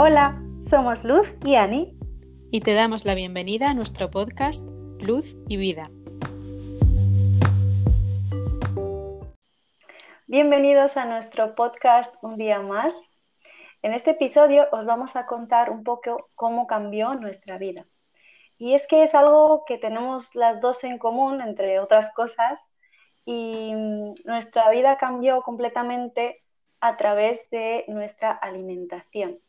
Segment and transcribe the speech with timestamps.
[0.00, 1.98] Hola, somos Luz y Ani.
[2.52, 4.64] Y te damos la bienvenida a nuestro podcast
[5.00, 5.90] Luz y Vida.
[10.28, 12.94] Bienvenidos a nuestro podcast un día más.
[13.82, 17.84] En este episodio os vamos a contar un poco cómo cambió nuestra vida.
[18.56, 22.68] Y es que es algo que tenemos las dos en común, entre otras cosas,
[23.24, 23.72] y
[24.24, 26.44] nuestra vida cambió completamente
[26.78, 29.40] a través de nuestra alimentación.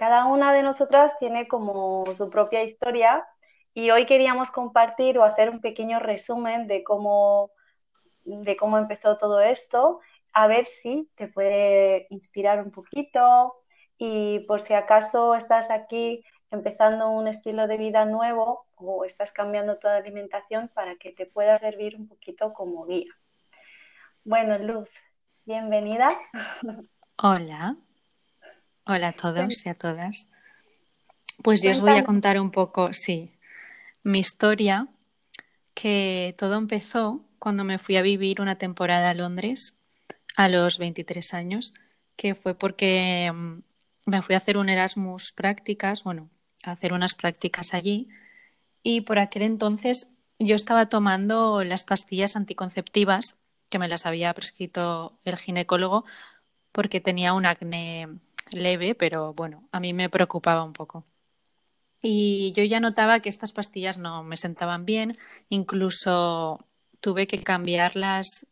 [0.00, 3.22] Cada una de nosotras tiene como su propia historia
[3.74, 7.50] y hoy queríamos compartir o hacer un pequeño resumen de cómo,
[8.24, 10.00] de cómo empezó todo esto,
[10.32, 13.52] a ver si te puede inspirar un poquito
[13.98, 19.76] y por si acaso estás aquí empezando un estilo de vida nuevo o estás cambiando
[19.76, 23.12] toda alimentación para que te pueda servir un poquito como guía.
[24.24, 24.88] Bueno, Luz,
[25.44, 26.08] bienvenida.
[27.22, 27.76] Hola.
[28.92, 30.28] Hola a todos y a todas.
[31.44, 33.30] Pues yo os voy a contar un poco, sí,
[34.02, 34.88] mi historia,
[35.74, 39.78] que todo empezó cuando me fui a vivir una temporada a Londres
[40.36, 41.72] a los 23 años,
[42.16, 43.58] que fue porque mm,
[44.06, 46.28] me fui a hacer un Erasmus prácticas, bueno,
[46.64, 48.08] a hacer unas prácticas allí,
[48.82, 50.08] y por aquel entonces
[50.40, 53.36] yo estaba tomando las pastillas anticonceptivas
[53.68, 56.04] que me las había prescrito el ginecólogo
[56.72, 58.08] porque tenía un acné
[58.52, 61.04] leve, pero bueno, a mí me preocupaba un poco.
[62.02, 65.16] Y yo ya notaba que estas pastillas no me sentaban bien,
[65.48, 66.66] incluso
[67.00, 68.46] tuve que cambiarlas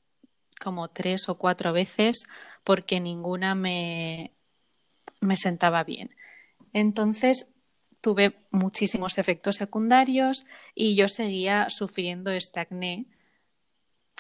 [0.61, 2.25] como tres o cuatro veces
[2.65, 4.33] porque ninguna me,
[5.21, 6.15] me sentaba bien.
[6.73, 7.51] Entonces
[8.01, 13.07] tuve muchísimos efectos secundarios y yo seguía sufriendo este acné,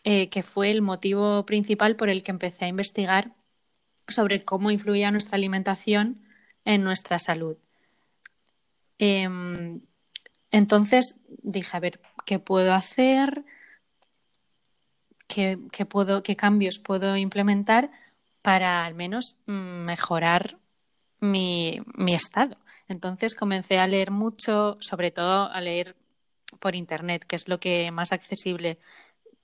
[0.04, 3.34] eh, que fue el motivo principal por el que empecé a investigar
[4.08, 6.22] sobre cómo influía nuestra alimentación
[6.64, 7.56] en nuestra salud.
[8.98, 9.80] Em,
[10.50, 13.44] entonces dije, a ver, ¿qué puedo hacer?
[15.26, 17.90] ¿Qué, puedo, ¿Qué cambios puedo implementar
[18.42, 20.58] para al menos mm, mejorar
[21.20, 22.56] mi, mi estado?
[22.88, 25.94] Entonces comencé a leer mucho, sobre todo a leer
[26.60, 28.78] por Internet, que es lo que más accesible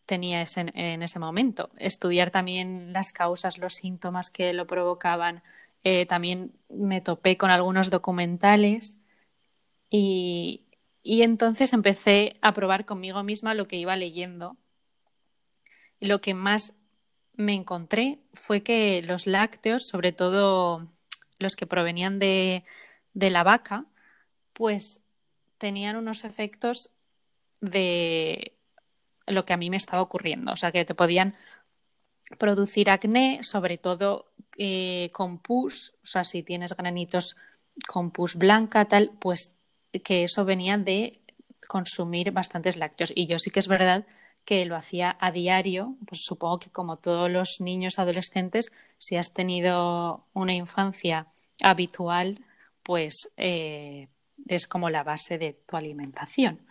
[0.06, 1.70] tenía en ese momento.
[1.78, 5.42] Estudiar también las causas, los síntomas que lo provocaban.
[5.82, 8.98] Eh, también me topé con algunos documentales
[9.91, 10.64] y,
[11.03, 14.56] y, entonces empecé a probar conmigo misma lo que iba leyendo.
[16.00, 16.75] Lo que más
[17.34, 20.88] me encontré fue que los lácteos, sobre todo
[21.38, 22.64] los que provenían de,
[23.12, 23.87] de la vaca,
[24.53, 25.00] pues
[25.59, 26.91] tenían unos efectos
[27.60, 28.56] de
[29.27, 30.53] lo que a mí me estaba ocurriendo.
[30.53, 31.35] O sea, que te podían
[32.39, 37.37] producir acné, sobre todo eh, con pus, o sea, si tienes granitos
[37.87, 39.57] con pus blanca, tal, pues
[40.05, 41.21] que eso venía de
[41.69, 43.12] consumir bastantes lácteos.
[43.15, 44.07] Y yo sí que es verdad
[44.45, 49.33] que lo hacía a diario, pues supongo que como todos los niños adolescentes, si has
[49.33, 51.29] tenido una infancia
[51.62, 52.39] habitual,
[52.83, 54.09] pues eh,
[54.47, 56.67] es como la base de tu alimentación.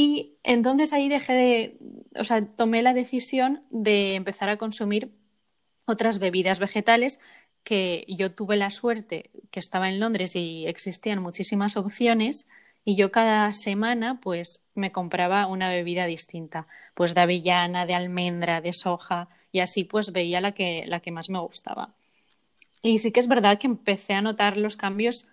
[0.00, 1.78] Y entonces ahí dejé de,
[2.14, 5.10] o sea, tomé la decisión de empezar a consumir
[5.86, 7.18] otras bebidas vegetales
[7.64, 12.46] que yo tuve la suerte que estaba en Londres y existían muchísimas opciones
[12.84, 18.60] y yo cada semana pues me compraba una bebida distinta, pues de avellana, de almendra,
[18.60, 21.96] de soja y así pues veía la que, la que más me gustaba.
[22.84, 25.26] Y sí que es verdad que empecé a notar los cambios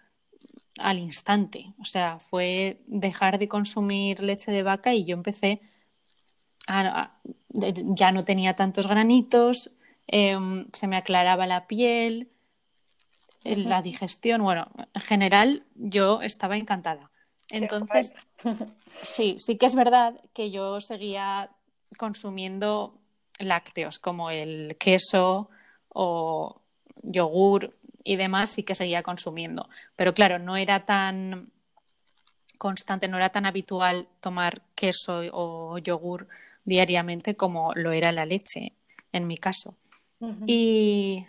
[0.79, 1.73] al instante.
[1.79, 5.61] O sea, fue dejar de consumir leche de vaca y yo empecé
[6.67, 7.19] a,
[7.49, 9.71] ya no tenía tantos granitos,
[10.07, 12.29] em, se me aclaraba la piel,
[13.43, 14.41] la digestión.
[14.41, 17.11] Bueno, en general yo estaba encantada.
[17.49, 18.13] Entonces,
[19.01, 21.51] sí, sí que es verdad que yo seguía
[21.97, 22.99] consumiendo
[23.39, 25.49] lácteos como el queso
[25.89, 26.61] o
[27.03, 29.67] yogur y demás sí que seguía consumiendo.
[29.97, 31.52] Pero claro, no era tan
[32.57, 36.28] constante, no era tan habitual tomar queso o yogur
[36.63, 38.73] diariamente como lo era la leche,
[39.11, 39.75] en mi caso.
[40.47, 41.25] Y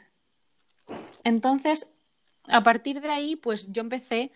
[1.25, 1.93] entonces,
[2.45, 4.31] a partir de ahí, pues yo empecé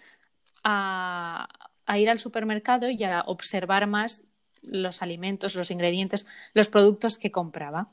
[0.64, 1.48] a,
[1.96, 4.22] ir al supermercado y a observar más
[4.62, 7.88] los alimentos, los ingredientes, los productos que compraba.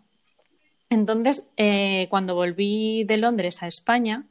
[0.89, 4.25] Entonces, eh, cuando volví de Londres a España,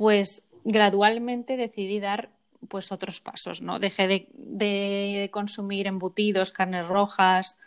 [0.00, 2.30] pues gradualmente decidí dar
[2.68, 3.78] pues otros pasos, ¿no?
[3.78, 7.58] Dejé de, consumir embutidos, carnes rojas,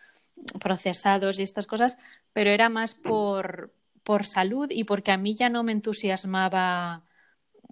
[0.60, 2.00] procesados y estas cosas,
[2.34, 3.72] pero era más por,
[4.04, 7.04] por salud y porque a mí ya no me entusiasmaba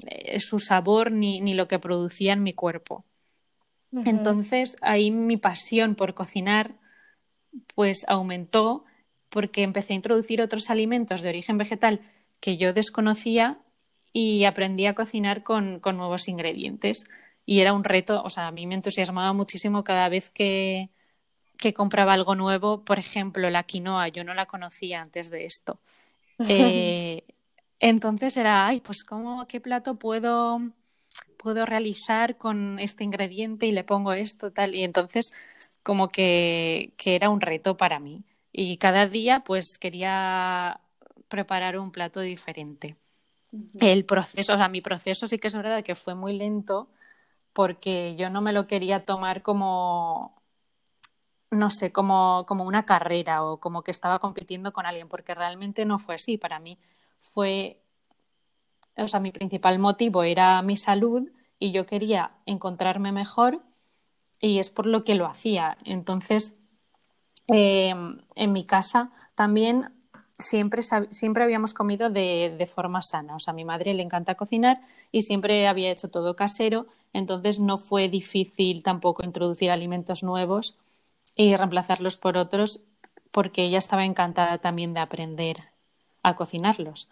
[0.05, 3.03] eh, su sabor ni, ni, lo que producía en mi cuerpo.
[4.05, 6.75] Entonces ahí mi pasión por cocinar
[7.73, 8.85] pues aumentó
[9.31, 12.01] porque empecé a introducir otros alimentos de origen vegetal
[12.39, 13.57] que yo desconocía
[14.13, 17.05] y aprendí a cocinar con, con nuevos ingredientes.
[17.45, 20.89] Y era un reto, o sea, a mí me entusiasmaba muchísimo cada vez que,
[21.57, 25.79] que compraba algo nuevo, por ejemplo, la quinoa, yo no la conocía antes de esto.
[26.47, 27.23] Eh,
[27.79, 30.59] entonces era, ay, pues cómo, qué plato puedo,
[31.37, 34.75] puedo realizar con este ingrediente y le pongo esto, tal.
[34.75, 35.33] Y entonces
[35.83, 38.23] como que, que era un reto para mí.
[38.51, 40.81] Y cada día pues quería
[41.29, 42.97] preparar un plato diferente.
[43.79, 46.89] El proceso, o sea, mi proceso sí que es verdad que fue muy lento
[47.53, 50.35] porque yo no me lo quería tomar como,
[51.51, 55.85] no sé, como, como una carrera o como que estaba compitiendo con alguien, porque realmente
[55.85, 56.37] no fue así.
[56.37, 56.77] Para mí
[57.19, 57.81] fue,
[58.97, 63.61] o sea, mi principal motivo era mi salud y yo quería encontrarme mejor
[64.41, 65.77] y es por lo que lo hacía.
[65.85, 66.57] Entonces,
[67.47, 67.93] eh,
[68.35, 69.93] en mi casa también
[70.41, 73.35] siempre, siempre habíamos comido de, de, forma sana.
[73.35, 77.59] O sea, a mi madre le encanta cocinar y siempre había hecho todo casero, entonces
[77.59, 80.77] no fue difícil tampoco introducir alimentos nuevos
[81.35, 82.81] y reemplazarlos por otros
[83.31, 85.57] porque ella estaba encantada también de aprender
[86.23, 87.09] a cocinarlos.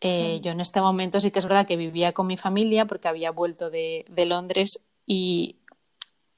[0.00, 3.08] Eh, yo en este momento sí que es verdad que vivía con mi familia porque
[3.08, 5.56] había vuelto de, de Londres y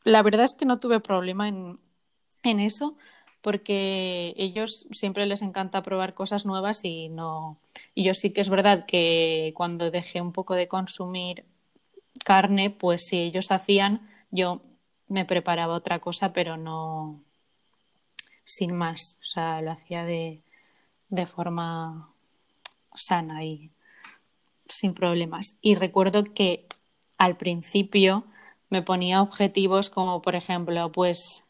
[0.04, 1.80] la verdad es que no tuve problema en,
[2.42, 2.96] en eso
[3.46, 7.58] porque ellos siempre les encanta probar cosas nuevas y no
[7.94, 11.44] y yo sí que es verdad que cuando dejé un poco de consumir
[12.24, 14.62] carne pues si ellos hacían yo
[15.06, 17.20] me preparaba otra cosa pero no
[18.42, 19.16] sin más.
[19.22, 20.42] O sea lo hacía de,
[21.08, 22.10] de forma
[22.96, 23.70] sana y
[24.68, 25.54] sin problemas.
[25.60, 26.66] Y recuerdo que
[27.16, 28.24] al principio
[28.70, 31.45] me ponía objetivos como por ejemplo pues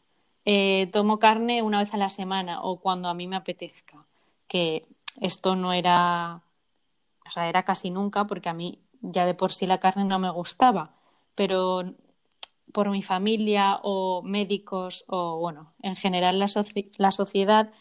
[0.49, 4.05] eh, tomo carne una vez a la semana o cuando a mí me apetezca,
[4.47, 4.87] que
[5.21, 6.41] esto no era,
[7.25, 10.19] o sea, era casi nunca porque a mí ya de por sí la carne no
[10.19, 10.95] me gustaba,
[11.35, 11.95] pero
[12.73, 16.47] por mi familia o médicos o, bueno, en general la,
[16.97, 17.71] la sociedad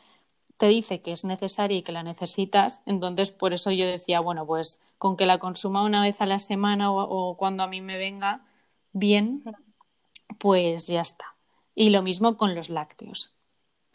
[0.58, 4.46] te dice que es necesaria y que la necesitas, entonces por eso yo decía, bueno,
[4.46, 7.80] pues con que la consuma una vez a la semana o, o cuando a mí
[7.82, 8.46] me venga
[8.92, 9.44] bien,
[10.38, 11.35] pues ya está.
[11.76, 13.36] Y lo mismo con los lácteos,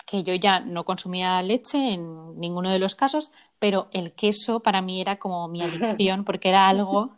[0.06, 4.82] que yo ya no consumía leche en ninguno de los casos, pero el queso para
[4.82, 7.12] mí era como mi adicción porque era algo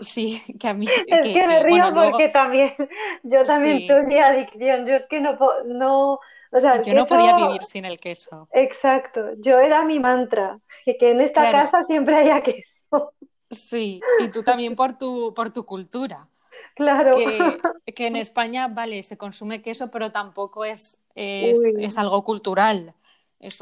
[0.00, 0.86] Sí, que a mí.
[1.06, 2.74] Es que, me río porque también.
[3.22, 4.86] Yo también tuve adicción.
[4.86, 5.38] Yo es que no.
[5.66, 6.18] no
[6.52, 8.48] o sea, yo no podía vivir sin el queso.
[8.52, 9.34] Exacto.
[9.38, 10.58] Yo era mi mantra.
[10.84, 13.12] Que, que en esta casa siempre haya queso.
[13.50, 16.28] Sí, y tú también por tu, por tu cultura.
[16.74, 17.16] Claro.
[17.94, 22.94] Que, en España, vale, se consume queso, pero tampoco es, es, algo cultural.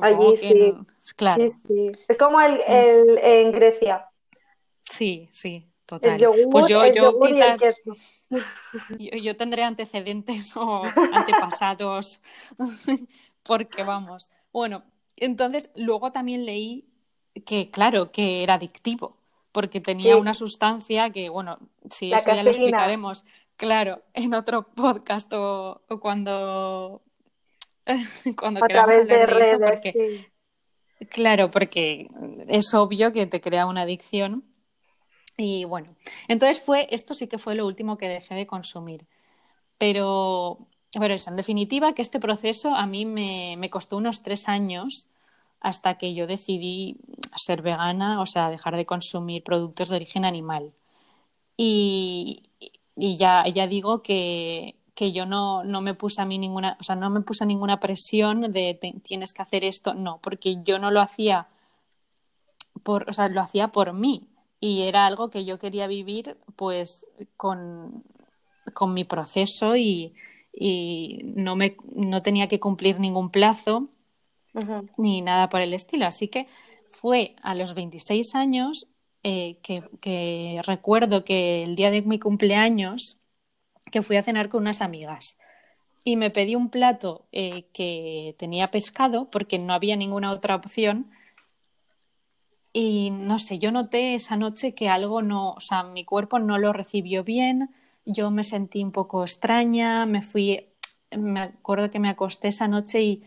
[0.03, 0.75] Allí sí.
[1.17, 1.43] claro.
[1.45, 4.07] Es como el, el, en Grecia.
[4.85, 6.21] Sí, sí, total.
[6.51, 7.83] pues yo, yo quizás.
[8.99, 10.83] Yo, tendré antecedentes o
[11.15, 12.21] antepasados,
[13.43, 14.31] porque vamos.
[14.53, 14.85] Bueno,
[15.17, 16.87] entonces luego también leí
[17.47, 19.18] que, claro, que era adictivo
[19.59, 21.59] porque tenía una sustancia que, bueno,
[21.91, 23.25] sí, eso ya lo explicaremos,
[23.57, 27.03] claro, en otro podcast o, cuando,
[28.39, 30.31] cuando a través de, redes, porque,
[31.11, 32.07] Claro, porque
[32.47, 34.45] es obvio que te crea una adicción.
[35.37, 35.89] Y bueno,
[36.29, 39.09] entonces fue, esto sí que fue lo último que dejé de consumir.
[39.77, 44.49] Pero, pero eso, en definitiva, que este proceso a mí me, me costó unos tres
[44.49, 45.11] años
[45.61, 46.99] hasta que yo decidí
[47.37, 50.73] ser vegana, o sea, dejar de consumir productos de origen animal.
[51.57, 52.51] Y,
[52.97, 56.85] y ya, ya digo que, que yo no, no, me puse a mí ninguna, o
[56.85, 60.91] sea, no me puse ninguna presión de tienes que hacer esto, no, porque yo no
[60.91, 61.49] lo hacía
[62.83, 64.29] por, o sea, lo hacía por mí.
[64.61, 68.03] Y era algo que yo quería vivir pues con,
[68.75, 70.15] con mi proceso y,
[70.53, 73.89] y no, me, no tenía que cumplir ningún plazo
[74.97, 76.07] ni nada por el estilo.
[76.07, 76.47] Así que
[76.89, 78.89] fue a los 26 años
[79.23, 83.19] eh, que, recuerdo que el día de mi cumpleaños
[83.91, 85.37] que fui a cenar con unas amigas.
[86.05, 91.11] Y me pedí un plato eh, que tenía pescado porque no había ninguna otra opción.
[92.73, 96.59] Y no sé, yo noté esa noche que algo no, o sea, mi cuerpo no
[96.59, 97.71] lo recibió bien,
[98.05, 100.69] yo me sentí un poco extraña, me fui,
[101.17, 103.25] me acuerdo que me acosté esa noche y,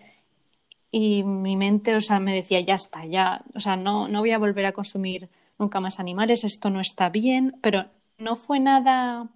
[0.91, 4.31] y mi mente, o sea, me decía, ya está, ya, o sea, no, no voy
[4.31, 7.86] a volver a consumir nunca más animales, esto no está bien, pero
[8.17, 9.29] no fue nada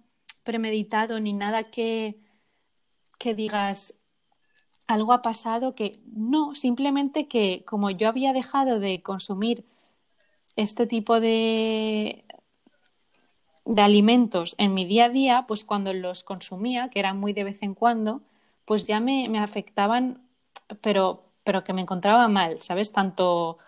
[0.44, 2.18] premeditado ni nada que,
[3.18, 4.00] que digas
[4.86, 9.64] algo ha pasado que no, simplemente que como yo había dejado de consumir
[10.54, 12.24] este tipo de,
[13.64, 17.44] de alimentos en mi día a día, pues cuando los consumía, que era muy de
[17.44, 18.22] vez en cuando,
[18.64, 20.22] pues ya me, me afectaban,
[20.80, 22.90] pero, pero que me encontraba mal, ¿sabes?
[22.90, 23.58] Tanto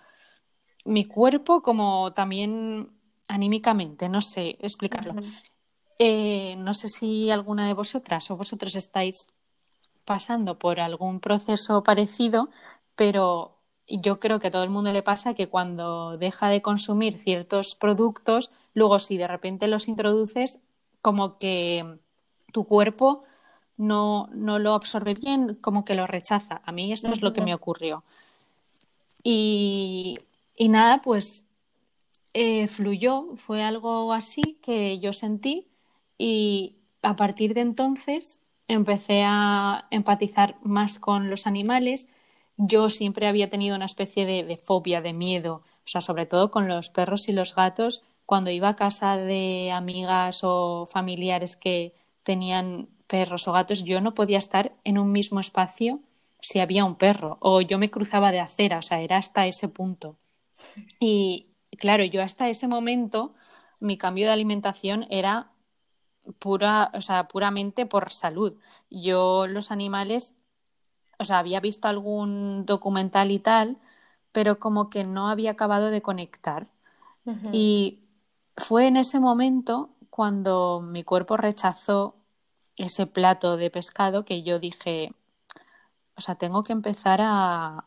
[0.85, 2.91] mi cuerpo como también
[3.29, 5.15] anímicamente, no sé explicarlo.
[6.01, 9.29] Eh, no sé si alguna de vosotras o vosotros estáis
[10.05, 12.51] pasando por algún proceso parecido,
[12.97, 17.19] pero yo creo que a todo el mundo le pasa que cuando deja de consumir
[17.19, 20.59] ciertos productos, luego si de repente los introduces,
[21.01, 22.01] como que
[22.53, 23.23] tu cuerpo
[23.79, 26.61] no, no lo absorbe bien, como que lo rechaza.
[26.65, 28.05] A mí esto es lo que me ocurrió.
[29.23, 30.21] Y,
[30.57, 31.47] y nada, pues
[32.35, 35.67] eh, fluyó, fue algo así que yo sentí
[36.19, 42.09] y a partir de entonces empecé a empatizar más con los animales.
[42.57, 46.69] Yo siempre había tenido una especie de, fobia, de miedo, o sea, sobre todo con
[46.69, 48.03] los perros y los gatos.
[48.27, 51.95] Cuando iba a casa de amigas o familiares que
[52.25, 56.00] tenían perros o gatos, yo no podía estar en un mismo espacio
[56.41, 59.69] si había un perro o yo me cruzaba de acera, o sea, era hasta ese
[59.69, 60.17] punto.
[61.00, 61.49] Y
[61.79, 63.35] claro, yo hasta ese momento
[63.81, 65.50] mi cambio de alimentación era
[66.38, 68.55] pura, o sea, puramente por salud.
[68.91, 70.35] Yo los animales,
[71.19, 73.79] o sea, había visto algún documental y tal,
[74.33, 76.69] pero como que no había acabado de conectar.
[77.53, 78.00] Y
[78.57, 82.18] fue en ese momento cuando mi cuerpo rechazó
[82.79, 85.13] ese plato de pescado que yo dije,
[86.17, 87.85] o sea, tengo que empezar a,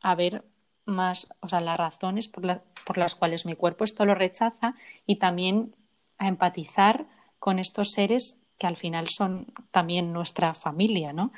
[0.00, 0.44] a ver
[0.84, 4.74] más, o sea, las razones por, por las cuales mi cuerpo esto lo rechaza
[5.06, 5.74] y también
[6.18, 7.06] a empatizar
[7.38, 11.32] con estos seres que al final son también nuestra familia, ¿no?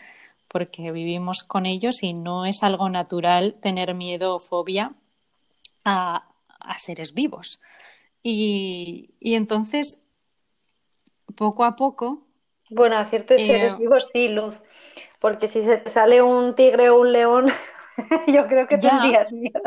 [0.49, 4.93] Porque vivimos con ellos y no es algo natural tener miedo o fobia
[5.85, 6.29] a,
[6.77, 7.61] seres vivos.
[8.23, 10.03] Y, entonces,
[11.35, 12.24] poco a poco.
[12.71, 14.61] Bueno, a ciertos eh, seres vivos sí, Luz.
[15.21, 17.47] Porque si se te sale un tigre o un león,
[18.27, 19.61] yo creo que tendrías miedo.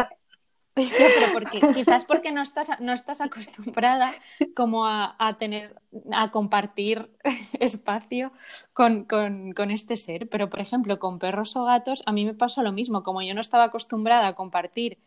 [0.78, 4.14] pero porque, quizás porque no estás, no estás acostumbrada
[4.56, 5.76] como a, tener,
[6.12, 7.10] a compartir
[7.60, 8.32] espacio
[8.74, 10.30] con, con, este ser.
[10.30, 13.04] Pero, por ejemplo, con perros o gatos, a mí me pasó lo mismo.
[13.04, 15.00] Como yo no estaba acostumbrada a compartir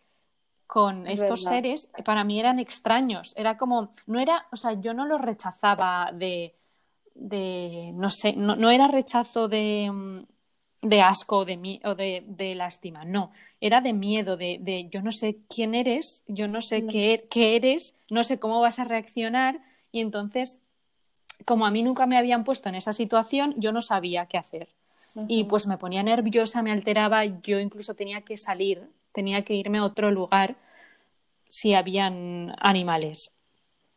[0.66, 3.34] con estos seres, para mí eran extraños.
[3.36, 6.54] Era como, no era, o sea, yo no los rechazaba de,
[7.14, 10.24] de no sé, no, no era rechazo de
[10.82, 15.02] de asco o de, o de, de, lástima, no, era de miedo, de, de, yo
[15.02, 18.84] no sé quién eres, yo no sé qué, qué, eres, no sé cómo vas a
[18.84, 19.60] reaccionar
[19.92, 20.62] y entonces,
[21.44, 24.68] como a mí nunca me habían puesto en esa situación, yo no sabía qué hacer.
[25.26, 29.78] Y pues me ponía nerviosa, me alteraba, yo incluso tenía que salir, tenía que irme
[29.78, 30.56] a otro lugar
[31.48, 33.32] si habían animales.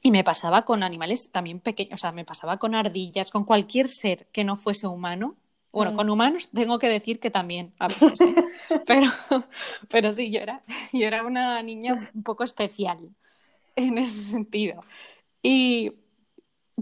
[0.04, 3.88] Y me pasaba con animales también pequeños, o sea, me pasaba con ardillas, con cualquier
[3.88, 5.38] ser que no fuese humano,
[5.72, 5.96] bueno, mm.
[5.96, 8.36] con humanos tengo que decir que también, a veces, ¿eh?
[8.86, 9.08] pero,
[9.90, 13.10] pero sí, yo era, yo era una niña un poco especial
[13.76, 14.84] en ese sentido.
[15.42, 15.94] Y,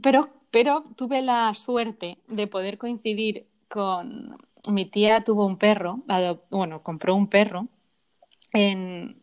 [0.02, 4.36] pero, pero tuve la suerte de poder coincidir con
[4.70, 6.04] mi tía tuvo un perro,
[6.50, 7.68] bueno, compró un perro
[8.54, 9.21] en,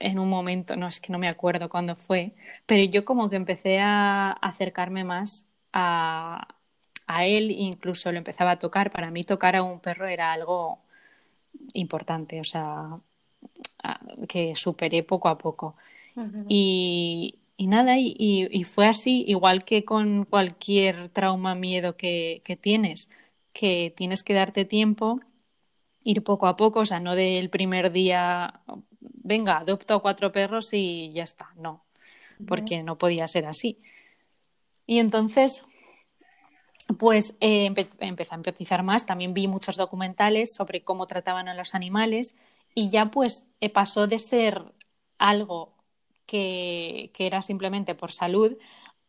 [0.00, 2.32] en un momento, no es que no me acuerdo cuándo fue,
[2.66, 6.48] pero yo como que empecé a acercarme más a,
[7.06, 8.90] a él, incluso lo empezaba a tocar.
[8.90, 10.78] Para mí tocar a un perro era algo
[11.74, 12.96] importante, o sea,
[14.28, 15.76] que superé poco a poco.
[16.48, 23.10] y, nada, y, fue así, igual que con cualquier trauma, miedo que, que, tienes,
[23.52, 25.20] que tienes que darte tiempo,
[26.02, 28.60] ir poco a poco, o sea, no del primer día,
[29.00, 31.84] venga, adopto a cuatro perros y ya está, no,
[32.46, 33.78] porque no podía ser así.
[34.86, 35.64] Y entonces
[36.98, 41.74] pues eh, empecé a empatizar más, también vi muchos documentales sobre cómo trataban a los
[41.74, 42.34] animales
[42.74, 44.64] y ya pues eh, pasó de ser
[45.18, 45.74] algo
[46.26, 48.56] que, era simplemente por salud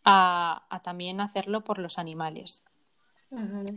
[0.04, 2.64] a, también hacerlo por los animales.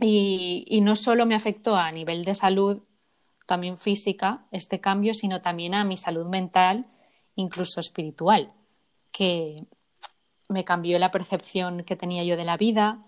[0.01, 2.81] y, y, no solo me afectó a nivel de salud,
[3.45, 6.85] también física, este cambio, sino también a mi salud mental,
[7.35, 8.51] incluso espiritual,
[9.11, 9.65] que
[10.47, 12.99] me cambió la percepción que tenía yo de la vida,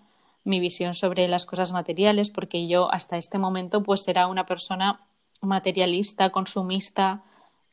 [0.44, 5.00] mi visión sobre las cosas materiales, porque yo hasta este momento pues era una persona
[5.40, 7.22] materialista, consumista,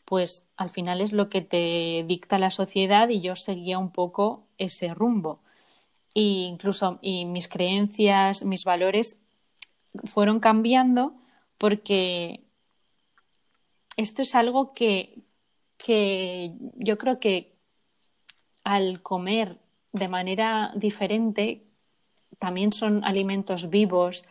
[0.04, 4.44] pues al final es lo que te dicta la sociedad y yo seguía un poco
[4.58, 5.40] ese rumbo.
[6.14, 9.22] E incluso y mis creencias, mis valores
[10.04, 11.14] fueron cambiando
[11.58, 12.45] porque
[13.98, 15.20] esto es algo que,
[15.78, 17.56] que yo creo que
[18.64, 19.60] al comer
[19.94, 21.64] de manera diferente
[22.40, 24.26] también son alimentos vivos,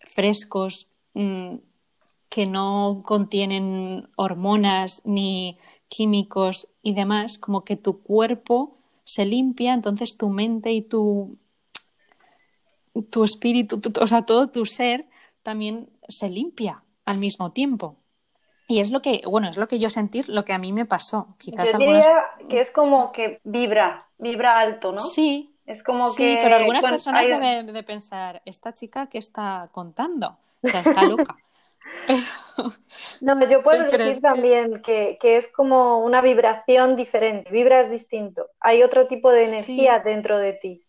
[0.00, 1.56] frescos, mm,
[2.28, 5.58] que no contienen hormonas ni
[5.88, 11.36] químicos y demás, como que tu cuerpo se limpia, entonces tu mente y tu,
[13.10, 15.08] tu espíritu, o sea, todo tu ser
[15.42, 17.96] también se limpia al mismo tiempo.
[18.70, 20.86] Y es lo que, bueno, es lo que yo sentí, lo que a mí me
[20.86, 21.34] pasó.
[21.38, 25.00] Quizás yo diría que es como que vibra, vibra alto, ¿no?
[25.00, 25.56] Sí.
[25.66, 30.68] Es como sí, pero algunas personas deben de pensar, esta chica que está contando, o
[30.68, 31.36] sea, está loca.
[32.06, 32.22] Pero...
[33.20, 35.18] No, yo puedo decir también que...
[35.20, 40.84] es como una vibración diferente, vibras distinto, hay otro tipo de energía dentro de ti.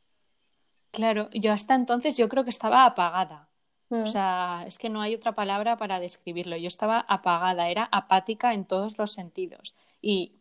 [0.92, 3.51] Claro, yo hasta entonces yo creo que estaba apagada.
[3.92, 4.08] O mm.
[4.08, 6.58] sea, es que no hay otra palabra para describirlo.
[6.58, 9.76] Yo estaba apagada, era apática en todos los sentidos.
[10.02, 10.34] Y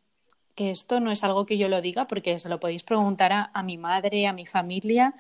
[0.55, 3.63] que esto no es algo que yo lo diga porque se lo podéis preguntar a
[3.63, 5.15] mi madre, a mi familia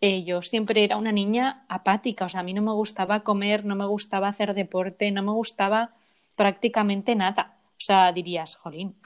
[0.00, 3.64] eh, yo siempre era una niña apática, o sea, a mí no me gustaba comer,
[3.66, 5.94] no me gustaba hacer deporte, no me gustaba
[6.36, 7.58] prácticamente nada.
[7.72, 8.96] O sea, dirías, jolín,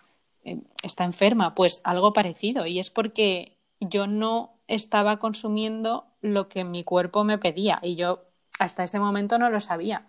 [0.44, 2.66] eh, está enferma, pues algo parecido.
[2.66, 8.24] Y es porque yo no estaba consumiendo lo que mi cuerpo me pedía y yo
[8.58, 10.06] hasta ese momento no lo sabía.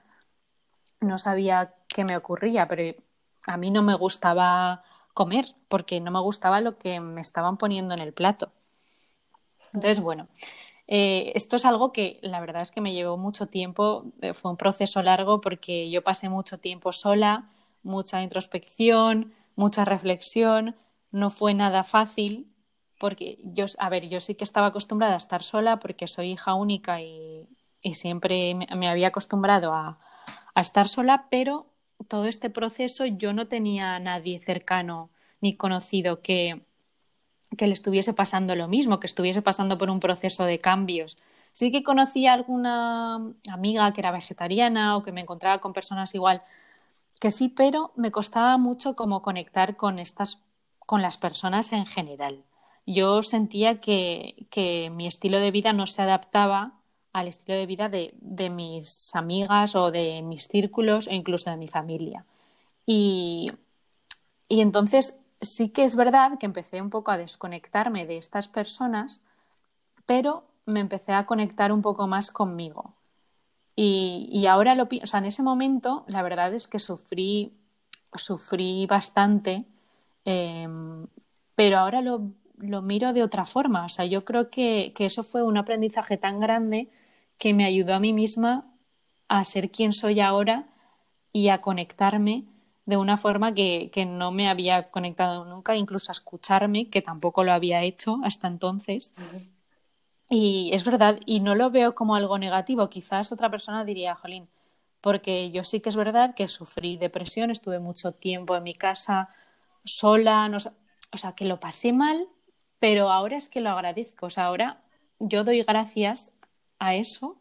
[1.02, 2.96] No sabía qué me ocurría, pero
[3.48, 4.84] a mí no me gustaba
[5.14, 8.52] comer porque no me gustaba lo que me estaban poniendo en el plato.
[9.74, 10.28] Entonces, bueno,
[10.88, 14.52] eh, esto es algo que la verdad es que me llevó mucho tiempo, eh, fue
[14.52, 17.50] un proceso largo porque yo pasé mucho tiempo sola,
[17.84, 20.76] mucha introspección, mucha reflexión,
[21.12, 22.52] no fue nada fácil
[23.00, 26.54] porque yo, a ver, yo sí que estaba acostumbrada a estar sola porque soy hija
[26.54, 27.48] única y,
[27.94, 30.00] siempre me, había acostumbrado a,
[30.54, 31.68] a estar sola, pero
[32.08, 35.10] todo este proceso yo no tenía a nadie cercano
[35.42, 36.66] ni conocido que,
[37.58, 41.18] que le estuviese pasando lo mismo, que estuviese pasando por un proceso de cambios.
[41.54, 43.16] Sí que conocía alguna
[43.50, 46.42] amiga que era vegetariana o que me encontraba con personas igual
[47.20, 50.40] que sí, pero me costaba mucho como conectar con estas
[50.80, 52.44] con las personas en general.
[52.86, 56.74] Yo sentía que, que mi estilo de vida no se adaptaba
[57.16, 61.70] al estilo de vida de, mis amigas o de mis círculos o incluso de mi
[61.70, 62.26] familia.
[62.86, 63.54] Y,
[64.50, 69.24] y entonces sí que es verdad que empecé un poco a desconectarme de estas personas,
[70.06, 72.94] pero me empecé a conectar un poco más conmigo.
[73.78, 77.54] Y, ahora lo o sea, en ese momento la verdad es que sufrí,
[78.14, 79.64] sufrí bastante,
[80.26, 81.08] em,
[81.56, 83.86] pero ahora lo, lo, miro de otra forma.
[83.86, 86.90] O sea, yo creo que, que eso fue un aprendizaje tan grande
[87.38, 88.66] que me ayudó a mí misma
[89.28, 90.68] a ser quien soy ahora
[91.32, 92.46] y a conectarme
[92.86, 97.52] de una forma que, no me había conectado nunca, incluso a escucharme, que tampoco lo
[97.52, 99.14] había hecho hasta entonces.
[100.30, 102.90] Y es verdad, y no lo veo como algo negativo.
[102.90, 104.48] Quizás otra persona diría, Jolín,
[105.02, 109.30] porque yo sí que es verdad que sufrí depresión, estuve mucho tiempo en mi casa
[109.84, 110.50] sola,
[111.12, 112.28] o sea, que lo pasé mal,
[112.80, 114.28] pero ahora es que lo agradezco.
[114.28, 114.84] O sea, ahora
[115.20, 116.34] yo doy gracias
[116.80, 117.38] a eso,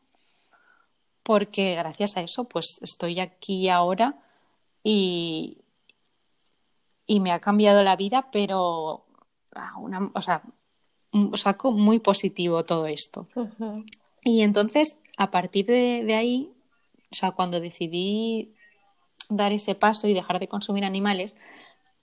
[1.22, 4.16] porque gracias a eso, pues estoy aquí ahora
[4.82, 5.58] y,
[7.06, 9.06] y me ha cambiado la vida, pero
[9.78, 10.42] una, o sea,
[11.34, 13.28] saco muy positivo todo esto.
[14.22, 16.52] Y entonces, a partir de, de, ahí,
[17.10, 18.54] o sea, cuando decidí
[19.28, 21.36] dar ese paso y dejar de consumir animales,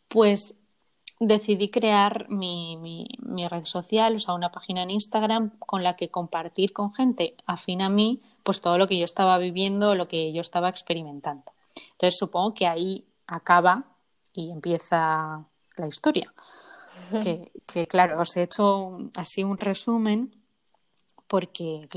[0.08, 0.61] pues
[1.22, 5.96] decidí crear mi, mi, mi, red social, o sea, una página en Instagram con la
[5.96, 10.08] que compartir con gente afín a mí, pues todo lo que yo estaba viviendo, lo
[10.08, 11.44] que yo estaba experimentando.
[11.92, 13.86] Entonces supongo que ahí acaba
[14.34, 15.46] y empieza
[15.78, 16.34] la historia.
[17.22, 20.34] Que, claro, os he hecho así un resumen
[21.28, 21.88] porque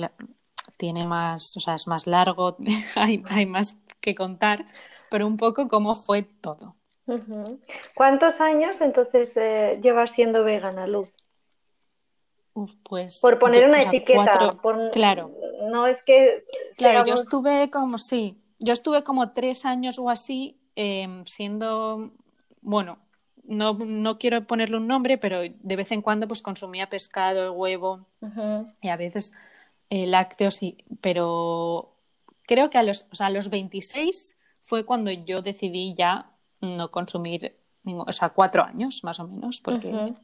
[0.77, 2.57] tiene más, o sea, es más largo,
[2.97, 4.67] hay, hay, más que contar,
[5.09, 6.75] pero un poco cómo fue todo.
[7.95, 11.13] ¿Cuántos años entonces eh, llevas siendo vegana, Luz?
[12.89, 14.57] pues, por poner una etiqueta,
[14.93, 15.33] claro.
[15.71, 16.45] No es que.
[16.77, 22.13] Claro, yo estuve como, sí, yo estuve como tres años o así em, siendo,
[22.61, 22.99] bueno,
[23.43, 28.07] no, no, quiero ponerle un nombre, pero de vez en cuando pues consumía pescado, huevo
[28.81, 29.33] y a veces
[29.91, 31.97] eh, lácteos, y, pero
[32.47, 36.34] creo que a los, o sea, a los 26 fue cuando yo decidí ya
[36.65, 40.15] no consumir o sea, cuatro años más o menos, porque...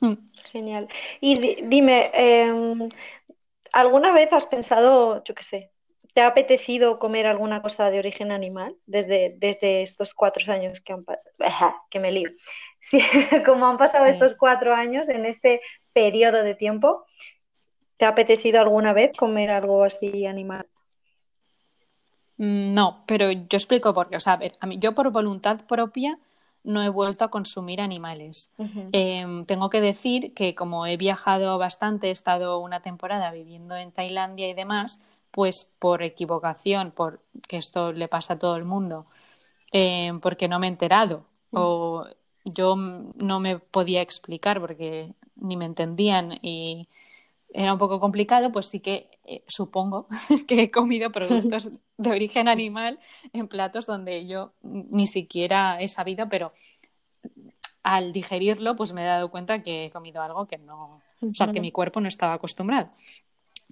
[0.00, 0.14] Hmm.
[0.50, 0.88] Genial.
[1.20, 2.88] Y dime, em,
[3.72, 5.70] ¿alguna vez has pensado, yo qué sé,
[6.14, 10.92] ¿te ha apetecido comer alguna cosa de origen animal desde, desde estos cuatro años que
[10.92, 11.76] han pasado?
[11.90, 12.30] que me lío.
[13.46, 15.60] como han pasado estos cuatro años en este
[15.92, 17.04] periodo de tiempo,
[17.96, 20.66] ¿te ha apetecido alguna vez comer algo así animal?
[22.38, 24.16] Mm, no, pero yo explico por qué.
[24.16, 26.18] O sea, a ver, a mí, yo por voluntad propia
[26.62, 28.50] no he vuelto a consumir animales.
[28.92, 33.92] Em, tengo que decir que como he viajado bastante, he estado una temporada viviendo en
[33.92, 39.06] Tailandia y demás, pues por equivocación, porque esto le pasa a todo el mundo,
[39.72, 42.06] em, porque no me he enterado o
[42.44, 46.88] yo no me podía explicar porque ni me entendían y
[47.54, 50.08] era un poco complicado, pues sí que eh, supongo
[50.48, 52.98] que he comido productos de origen animal
[53.32, 56.52] en platos donde yo ni siquiera he sabido, pero
[57.84, 61.52] al digerirlo, pues me he dado cuenta que he comido algo que no, o sea,
[61.52, 62.90] que mi cuerpo no estaba acostumbrado.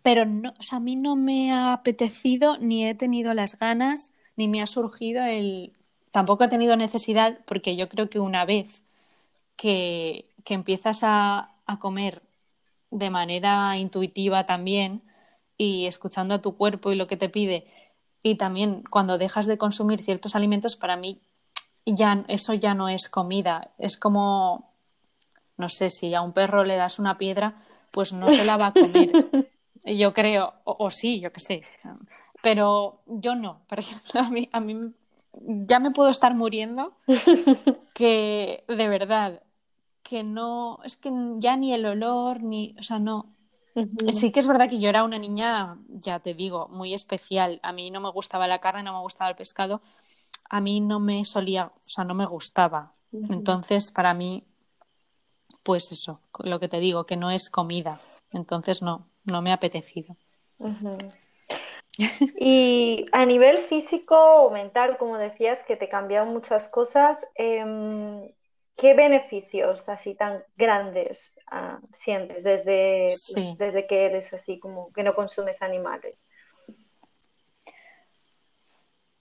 [0.03, 4.13] Pero no, o sea, a mí no me ha apetecido, ni he tenido las ganas,
[4.37, 5.73] ni me ha surgido el.
[6.11, 8.85] Tampoco he tenido necesidad, porque yo creo que una vez
[9.57, 12.23] que, que empiezas a, a comer
[12.93, 15.03] de manera intuitiva también
[15.59, 17.67] y escuchando a tu cuerpo y lo que te pide,
[18.23, 21.21] y también cuando dejas de consumir ciertos alimentos, para mí
[21.85, 24.73] ya eso ya no es comida, es como
[25.57, 28.69] no sé, si a un perro le das una piedra, pues no se la va
[28.69, 29.11] a comer.
[29.85, 31.63] Yo creo, o, sí, yo qué sé.
[32.41, 34.93] Pero yo no, por ejemplo, a mí, a mí
[35.43, 36.93] ya me puedo estar muriendo
[37.95, 39.43] que de verdad
[40.03, 43.35] que no, es que ya ni el olor, ni, o sea, no.
[44.13, 47.59] Sí que es verdad que yo era una niña, ya te digo, muy especial.
[47.63, 49.81] A mí no me gustaba la carne, no me gustaba el pescado.
[50.51, 52.93] A mí no me solía, o sea, no me gustaba.
[53.31, 54.45] Entonces, para mí,
[55.63, 58.01] pues eso, lo que te digo, que no es comida.
[58.31, 60.17] Entonces, no, no me ha apetecido.
[62.39, 68.31] Y a nivel físico o mental, como decías, que te cambian muchas cosas, em,
[68.77, 75.03] ¿qué beneficios así tan grandes ah, sientes desde, pues, desde que eres así como que
[75.03, 76.19] no consumes animales?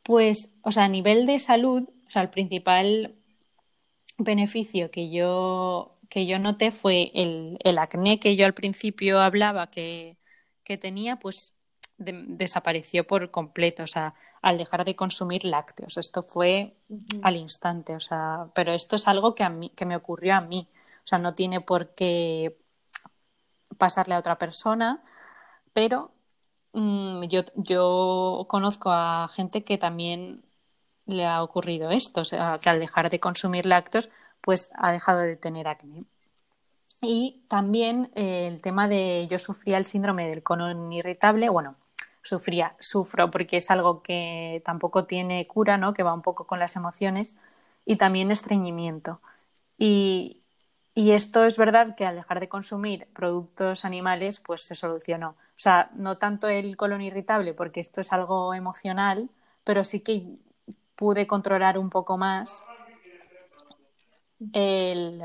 [0.03, 3.15] Pues, o sea, a nivel de salud, o sea, el principal
[4.17, 9.69] beneficio que yo, que yo noté fue el, el acné que yo al principio hablaba
[9.69, 10.17] que,
[10.63, 11.53] que tenía, pues
[11.97, 15.97] desapareció por completo, o sea, al dejar de consumir lácteos.
[15.97, 16.75] Esto fue
[17.21, 20.41] al instante, o sea, pero esto es algo que, a mí, que me ocurrió a
[20.41, 20.67] mí,
[21.03, 22.57] o sea, no tiene por qué
[23.77, 25.03] pasarle a otra persona,
[25.73, 26.11] pero
[26.73, 30.43] mm, yo, yo conozco a gente que también
[31.05, 34.09] le ha ocurrido esto, o sea, que al dejar de consumir lácteos,
[34.41, 36.05] pues ha dejado de tener acné.
[37.01, 41.75] Y también eh, el tema de yo sufría el síndrome del colon irritable, bueno,
[42.21, 45.93] sufría, sufro porque es algo que tampoco tiene cura, ¿no?
[45.93, 47.37] que va un poco con las emociones,
[47.85, 49.21] y también estreñimiento.
[49.77, 50.41] Y,
[50.93, 55.29] y esto es verdad que al dejar de consumir productos animales, pues se solucionó.
[55.31, 59.29] O sea, no tanto el colon irritable, porque esto es algo emocional,
[59.63, 60.25] pero sí que
[60.95, 62.63] pude controlar un poco más
[64.53, 65.23] el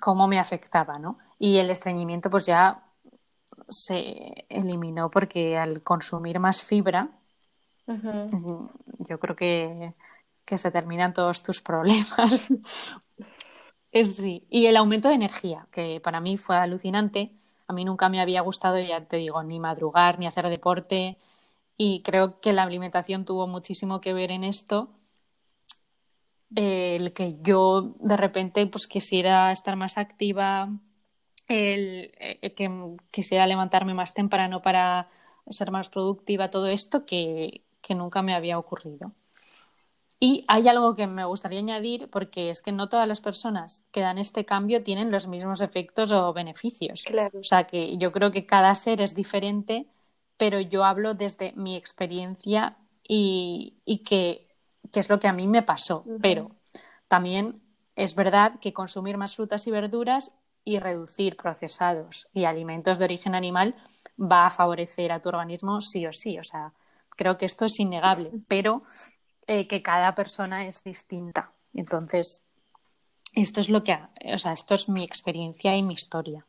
[0.00, 1.18] cómo me afectaba, ¿no?
[1.38, 2.82] Y el estreñimiento, pues ya
[3.72, 7.10] se eliminó porque al consumir más fibra,
[7.86, 9.92] yo creo que,
[10.46, 12.48] se terminan todos tus problemas.
[14.04, 14.46] sí.
[14.50, 17.32] Y el aumento de energía, que para mí fue alucinante.
[17.68, 21.16] A mí nunca me había gustado, ya te digo, ni madrugar, ni hacer deporte.
[21.76, 24.90] Y creo que la alimentación tuvo muchísimo que ver en esto.
[26.54, 30.68] El que yo de repente pues quisiera estar más activa,
[31.48, 32.70] el, eh, que
[33.10, 35.08] quisiera levantarme más temprano para
[35.48, 39.12] ser más productiva, todo esto que, nunca me había ocurrido.
[40.18, 44.00] Y hay algo que me gustaría añadir, porque es que no todas las personas que
[44.00, 47.04] dan este cambio tienen los mismos efectos o beneficios.
[47.34, 49.88] O sea que yo creo que cada ser es diferente,
[50.38, 53.74] pero yo hablo desde mi experiencia y,
[54.06, 54.48] que,
[54.94, 56.04] es lo que a mí me pasó.
[56.22, 56.52] Pero
[57.08, 57.60] también
[57.94, 60.32] es verdad que consumir más frutas y verduras
[60.64, 63.74] y reducir procesados y alimentos de origen animal
[64.18, 66.38] va a favorecer a tu organismo sí o sí.
[66.38, 66.72] O sea,
[67.16, 68.82] creo que esto es innegable, pero
[69.46, 71.52] eh, que cada persona es distinta.
[71.74, 72.44] Entonces,
[73.34, 73.98] esto es lo que,
[74.32, 76.46] o sea, esto es mi experiencia y mi historia.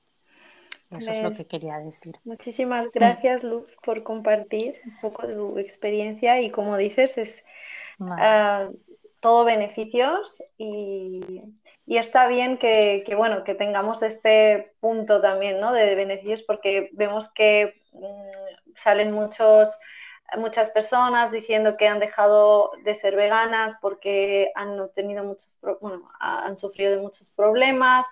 [0.92, 2.16] Eso es lo pues que quería decir.
[2.24, 7.44] Muchísimas gracias, Luz, por compartir un poco de tu experiencia y como dices, es
[9.20, 11.42] todo beneficios y,
[11.86, 15.72] está bien que, bueno, que tengamos este punto también ¿no?
[15.74, 19.78] de beneficios porque vemos que mm, salen muchos
[20.38, 26.58] muchas personas diciendo que han dejado de ser veganas porque han tenido muchos, bueno, han
[26.58, 28.08] sufrido de muchos problemas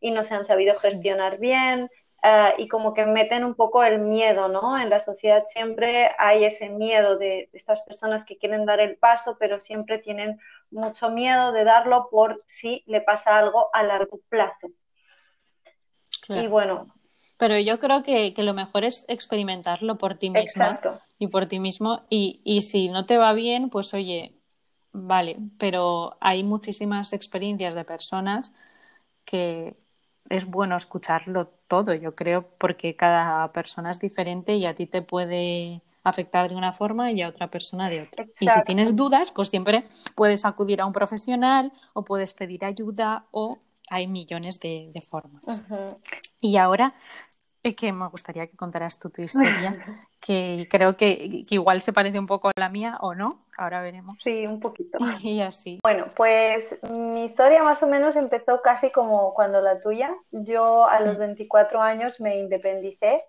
[0.00, 1.90] y no se han sabido gestionar bien.
[2.22, 4.80] Eh, y como que meten un poco el miedo, ¿no?
[4.80, 9.36] En la sociedad siempre hay ese miedo de, estas personas que quieren dar el paso,
[9.38, 14.68] pero siempre tienen mucho miedo de darlo por si le pasa algo a largo plazo.
[16.28, 16.86] Y bueno.
[17.38, 20.80] Pero yo creo que, lo mejor es experimentarlo por ti misma
[21.18, 22.06] y por ti mismo.
[22.08, 24.34] Y, y si no te va bien, pues oye,
[24.92, 28.54] vale, pero hay muchísimas experiencias de personas
[29.24, 29.76] que,
[30.28, 35.02] es bueno escucharlo todo, yo creo, porque cada persona es diferente y a ti te
[35.02, 38.26] puede afectar de una forma y a otra persona de otra.
[38.40, 43.26] Y si tienes dudas, pues siempre puedes acudir a un profesional o puedes pedir ayuda
[43.32, 45.62] o hay millones de, formas.
[46.40, 46.94] Y ahora
[47.74, 49.76] que me gustaría que contaras tú tu historia,
[50.20, 54.18] que creo que, igual se parece un poco a la mía o no, ahora veremos.
[54.22, 54.98] Sí, un poquito.
[55.22, 55.80] Y así.
[55.82, 60.14] Bueno, pues mi historia más o menos empezó casi como cuando la tuya.
[60.30, 61.82] Yo a los 24 mm.
[61.82, 63.24] años me independicé,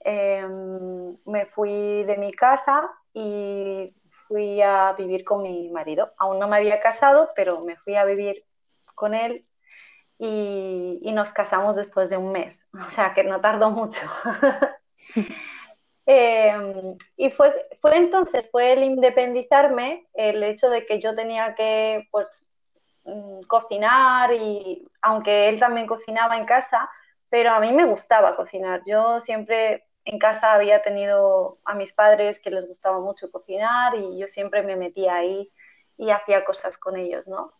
[0.00, 3.94] em, me fui de mi casa y
[4.26, 6.12] fui a vivir con mi marido.
[6.18, 8.44] Aún no me había casado, pero me fui a vivir
[8.94, 9.44] con él
[10.18, 14.02] y, nos casamos después de un mes, o sea que no tardó mucho.
[16.06, 22.08] Em, y fue, fue entonces, fue el independizarme, el hecho de que yo tenía que
[22.10, 22.48] pues
[23.04, 26.90] mm, cocinar y aunque él también cocinaba en casa,
[27.28, 28.82] pero a mí me gustaba cocinar.
[28.86, 34.18] Yo siempre en casa había tenido a mis padres que les gustaba mucho cocinar y
[34.18, 35.50] yo siempre me metía ahí
[35.96, 37.52] y hacía cosas con ellos, ¿no?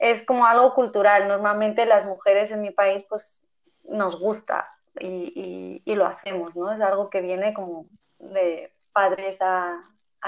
[0.00, 1.28] es como algo cultural.
[1.28, 3.40] Normalmente las mujeres en mi país pues
[3.84, 6.72] nos gusta y, lo hacemos, ¿no?
[6.72, 7.86] Es algo que viene como
[8.18, 9.82] de padres a,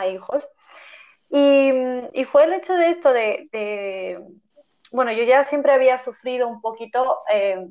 [0.08, 0.46] hijos.
[1.30, 1.72] Y,
[2.30, 4.22] fue el hecho de esto de,
[4.90, 7.66] bueno, yo ya siempre había sufrido un poquito eh,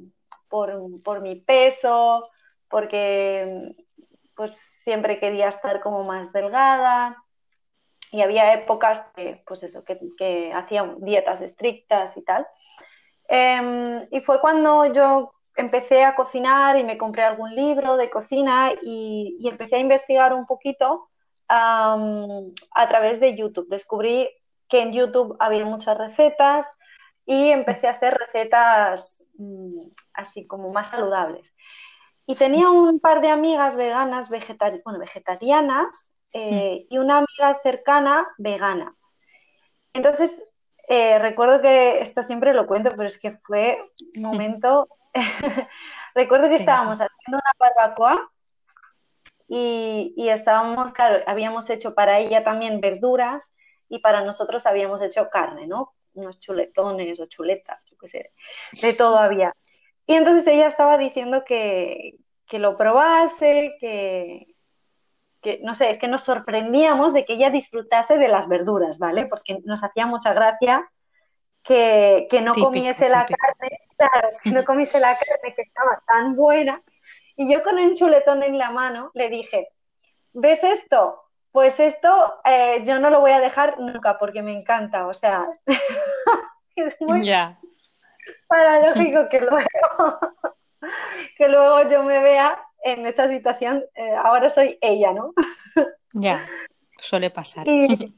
[0.50, 2.30] por, mi peso,
[2.68, 3.76] porque
[4.42, 7.24] pues siempre quería estar como más delgada
[8.12, 10.00] y había épocas que, pues eso, que,
[10.98, 12.48] dietas estrictas y tal.
[13.30, 18.72] Em, y fue cuando yo empecé a cocinar y me compré algún libro de cocina
[18.82, 21.12] y, empecé a investigar un poquito
[21.48, 23.70] a través de YouTube.
[23.70, 24.28] Descubrí
[24.68, 26.66] que en YouTube había muchas recetas
[27.28, 29.84] y empecé a hacer recetas mm,
[30.16, 31.54] así como más saludables.
[32.32, 38.96] Y tenía un par de amigas veganas, bueno, vegetarianas, eh, y una amiga cercana vegana.
[39.92, 40.50] Entonces,
[40.88, 43.84] eh, recuerdo que esto siempre lo cuento, pero es que fue
[44.16, 44.88] un momento.
[46.16, 48.32] recuerdo que estábamos haciendo una barbacoa
[49.50, 53.52] y, y, estábamos, claro, habíamos hecho para ella también verduras
[53.90, 55.96] y para nosotros habíamos hecho carne, ¿no?
[56.14, 58.32] Unos chuletones o chuletas, yo qué sé,
[58.82, 59.54] de todo había.
[60.08, 62.16] Y entonces ella estaba diciendo que,
[62.52, 64.58] que lo probase, que,
[65.42, 69.26] que, no sé, es que nos sorprendíamos de que ella disfrutase de las verduras, ¿vale?
[69.26, 70.92] Porque nos hacía mucha gracia
[71.64, 76.82] que, no comiese la carne, claro, que no comiese la carne que estaba tan buena.
[77.38, 79.70] Y yo con un chuletón en la mano le dije,
[80.34, 81.24] ¿ves esto?
[81.54, 85.48] Pues esto eh, yo no lo voy a dejar nunca porque me encanta, o sea,
[86.76, 87.32] es muy
[88.48, 90.20] paradójico que luego,
[91.38, 95.34] que luego yo me vea en esta situación, eh, ahora soy ella, ¿no?
[96.14, 96.46] Ya,
[97.00, 97.68] suele pasar.
[97.68, 98.16] Y,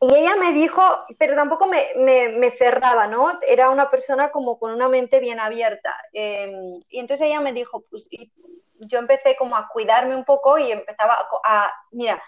[0.00, 0.82] ella me dijo,
[1.18, 3.38] pero tampoco me, cerraba, ¿no?
[3.46, 5.96] Era una persona como con una mente bien abierta.
[6.12, 8.08] Em, y entonces ella me dijo, pues
[8.78, 12.22] yo empecé como a cuidarme un poco y empezaba a, mira,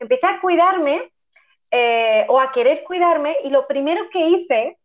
[0.00, 1.12] empecé a cuidarme
[1.70, 4.78] eh, o a querer cuidarme y lo primero que hice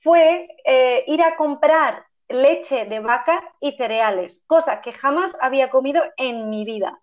[0.00, 6.02] fue eh, ir a comprar leche de vaca y cereales, cosa que jamás había comido
[6.16, 7.00] en mi vida.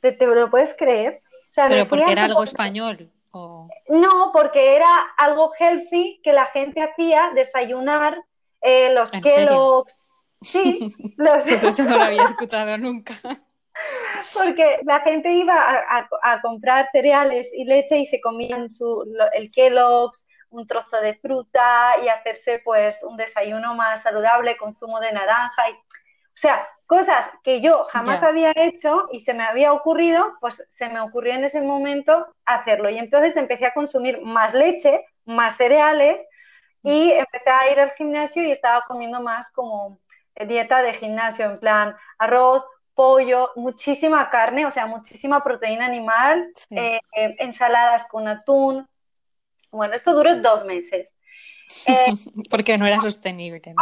[0.00, 1.22] ¿Te, lo puedes creer?
[1.54, 3.10] ¿Pero porque era algo español?
[3.88, 8.22] No, porque era algo healthy que la gente hacía desayunar
[8.60, 9.98] eh, los Kellogg's.
[10.40, 11.44] Sí, los...
[11.44, 13.14] pues eso no lo había escuchado nunca.
[14.34, 20.26] Porque la gente iba a, comprar cereales y leche y se comían su, el Kellogg's,
[20.52, 25.68] un trozo de fruta y hacerse pues un desayuno más saludable con zumo de naranja.
[25.70, 30.64] Y, o sea, cosas que yo jamás había hecho y se me había ocurrido, pues
[30.68, 32.90] se me ocurrió en ese momento hacerlo.
[32.90, 36.26] Y entonces empecé a consumir más leche más cereales
[36.82, 40.00] y empecé a ir al gimnasio y estaba comiendo más como
[40.34, 47.00] dieta de gimnasio, en plan arroz, pollo, muchísima carne, o sea, muchísima proteína animal, eh,
[47.12, 48.88] ensaladas con atún.
[49.72, 51.16] Bueno, esto duró dos meses.
[51.86, 52.12] Eh,
[52.50, 53.60] porque no era sostenible.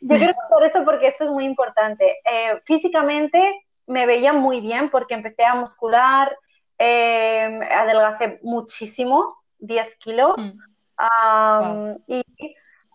[0.00, 2.18] yo quiero por esto porque esto es muy importante.
[2.24, 6.34] Eh, físicamente me veía muy bien porque empecé a muscular,
[6.78, 10.54] adelgacé muchísimo, 10 kilos.
[10.98, 11.92] Mm.
[12.06, 12.22] Y,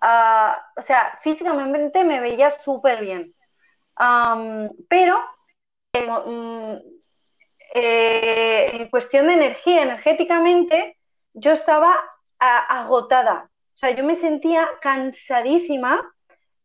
[0.01, 3.33] ah, o sea, físicamente me veía súper bien
[4.87, 5.17] pero
[5.93, 6.75] mm,
[7.73, 10.97] eh, en cuestión de energía, energéticamente,
[11.33, 11.97] yo estaba
[12.39, 13.49] agotada.
[13.49, 16.13] O sea, yo me sentía cansadísima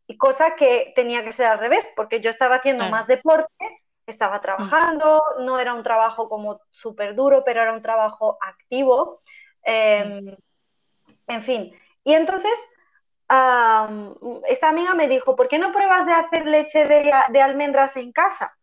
[0.07, 4.39] y cosa que tenía que ser al revés, porque yo estaba haciendo más deporte, estaba
[4.39, 4.43] mm.
[4.43, 9.23] trabajando, no era un trabajo como súper duro, pero era un trabajo activo.
[9.63, 10.37] Em,
[11.27, 11.73] en fin,
[12.05, 12.59] y entonces
[14.49, 18.57] esta amiga me dijo, ¿por qué no pruebas de hacer leche de, almendras en casa?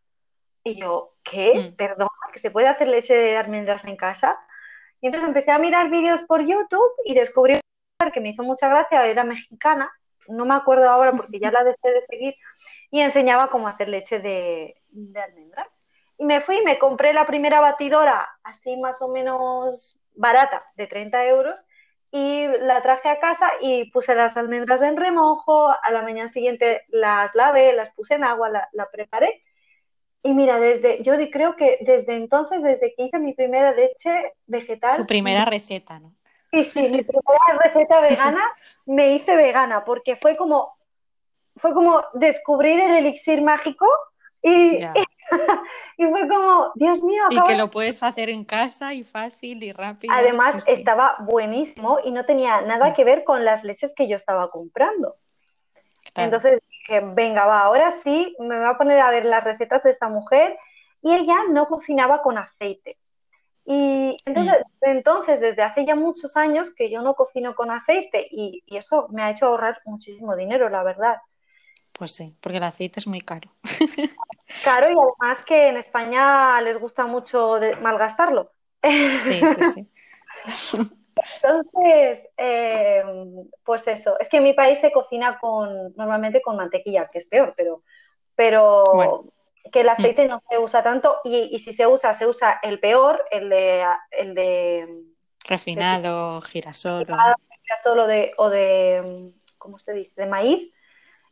[0.65, 1.71] Y yo, ¿qué?
[1.71, 1.75] Mm.
[1.75, 4.38] Perdón, ¿que se puede hacer leche de almendras en casa?
[4.99, 7.60] Y entonces empecé a mirar vídeos por YouTube y descubrí
[8.12, 9.89] que me hizo mucha gracia, era mexicana,
[10.28, 12.36] no me acuerdo ahora porque ya la dejé de seguir,
[12.91, 15.67] y enseñaba cómo hacer leche de, de almendras.
[16.17, 21.25] Y me fui, me compré la primera batidora, así más o menos barata, de 30
[21.25, 21.65] euros,
[22.12, 26.86] y la traje a casa y puse las almendras en remojo, a la mañana siguiente
[26.88, 29.43] las lavé, las puse en agua, la, preparé.
[30.26, 34.98] Y mira, desde, yo creo que desde entonces, desde que hice mi primera leche vegetal.
[34.98, 36.16] Tu primera receta, ¿no?
[36.52, 38.42] Sí, sí, mi primera receta vegana
[38.88, 40.78] me hice vegana, porque fue como,
[41.58, 43.86] fue como descubrir el elixir mágico
[44.42, 44.80] y,
[45.98, 47.22] y fue como, Dios mío.
[47.30, 50.12] Y que lo puedes hacer en casa y fácil y rápido.
[50.12, 54.50] Además, estaba buenísimo y no tenía nada que ver con las leches que yo estaba
[54.50, 55.18] comprando.
[56.16, 59.91] Entonces dije, venga, va, ahora sí me voy a poner a ver las recetas de
[59.91, 60.58] esta mujer
[61.02, 62.98] y ella no cocinaba con aceite.
[63.65, 68.63] Y entonces, entonces, desde hace ya muchos años que yo no cocino con aceite y
[68.67, 71.17] eso me ha hecho ahorrar muchísimo dinero, la verdad.
[71.98, 73.50] Pues sí, porque el aceite es muy caro.
[74.63, 78.52] Caro y además que en España les gusta mucho malgastarlo.
[78.84, 79.89] Sí, sí, sí.
[81.41, 87.08] Entonces, em, pues eso, es que en mi país se cocina con normalmente con mantequilla,
[87.08, 87.80] que es peor, pero,
[88.36, 89.25] pero
[89.71, 93.23] que el aceite no se usa tanto y, si se usa, se usa el peor,
[93.32, 93.86] el de...
[94.12, 95.04] El de
[95.43, 97.06] Refinado, girasol.
[97.06, 100.13] Girasol o de, o de, ¿cómo se dice?
[100.15, 100.71] De maíz.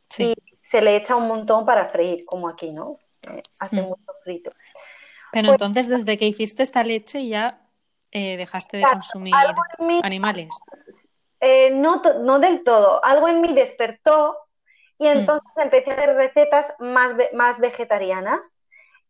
[0.08, 0.34] Sí
[0.74, 2.98] se le echa un montón para freír, como aquí, ¿no?
[3.30, 4.50] Eh, hace mucho frito.
[5.30, 7.60] Pero pues entonces, desde que hiciste esta leche ya
[8.14, 9.34] eh, dejaste de consumir
[10.02, 10.48] animales.
[11.40, 13.04] Eh, no, no del todo.
[13.04, 14.38] Algo en mí despertó
[14.98, 15.18] y hmm.
[15.18, 18.56] entonces empecé a hacer recetas más, más vegetarianas.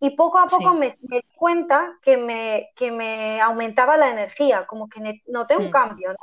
[0.01, 4.89] Y poco a poco me, di cuenta que me, que me aumentaba la energía, como
[4.89, 5.71] que noté un hmm.
[5.71, 6.19] cambio, ¿no?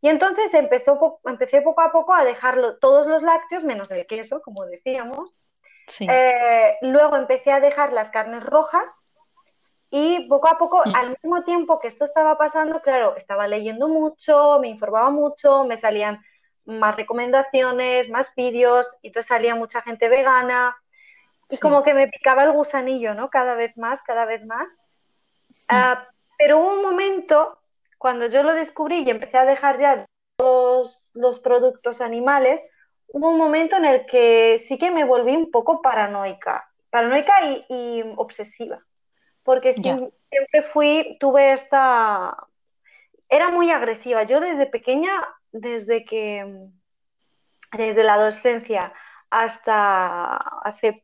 [0.00, 4.42] Y entonces empezó, empecé poco a poco a dejarlo todos los lácteos, menos el queso,
[4.42, 5.34] como decíamos.
[6.00, 9.07] Eh, luego empecé a dejar las carnes rojas
[9.90, 14.58] y poco a poco, al mismo tiempo que esto estaba pasando, claro, estaba leyendo mucho,
[14.60, 16.22] me informaba mucho, me salían
[16.64, 20.76] más recomendaciones, más vídeos, y entonces salía mucha gente vegana.
[21.48, 23.30] Y como que me picaba el gusanillo, ¿no?
[23.30, 24.76] Cada vez más, cada vez más.
[25.68, 27.58] Ah, pero hubo un momento
[27.96, 30.06] cuando yo lo descubrí y empecé a dejar ya
[30.38, 32.62] los, los productos animales,
[33.08, 37.34] hubo un momento en el que sí que me volví un poco paranoica, paranoica
[37.68, 38.84] y, obsesiva,
[39.48, 42.36] porque siempre fui, tuve esta,
[43.30, 44.24] era muy agresiva.
[44.24, 45.10] Yo desde pequeña,
[45.52, 46.66] desde que,
[47.72, 48.92] desde la adolescencia
[49.30, 51.02] hasta hace,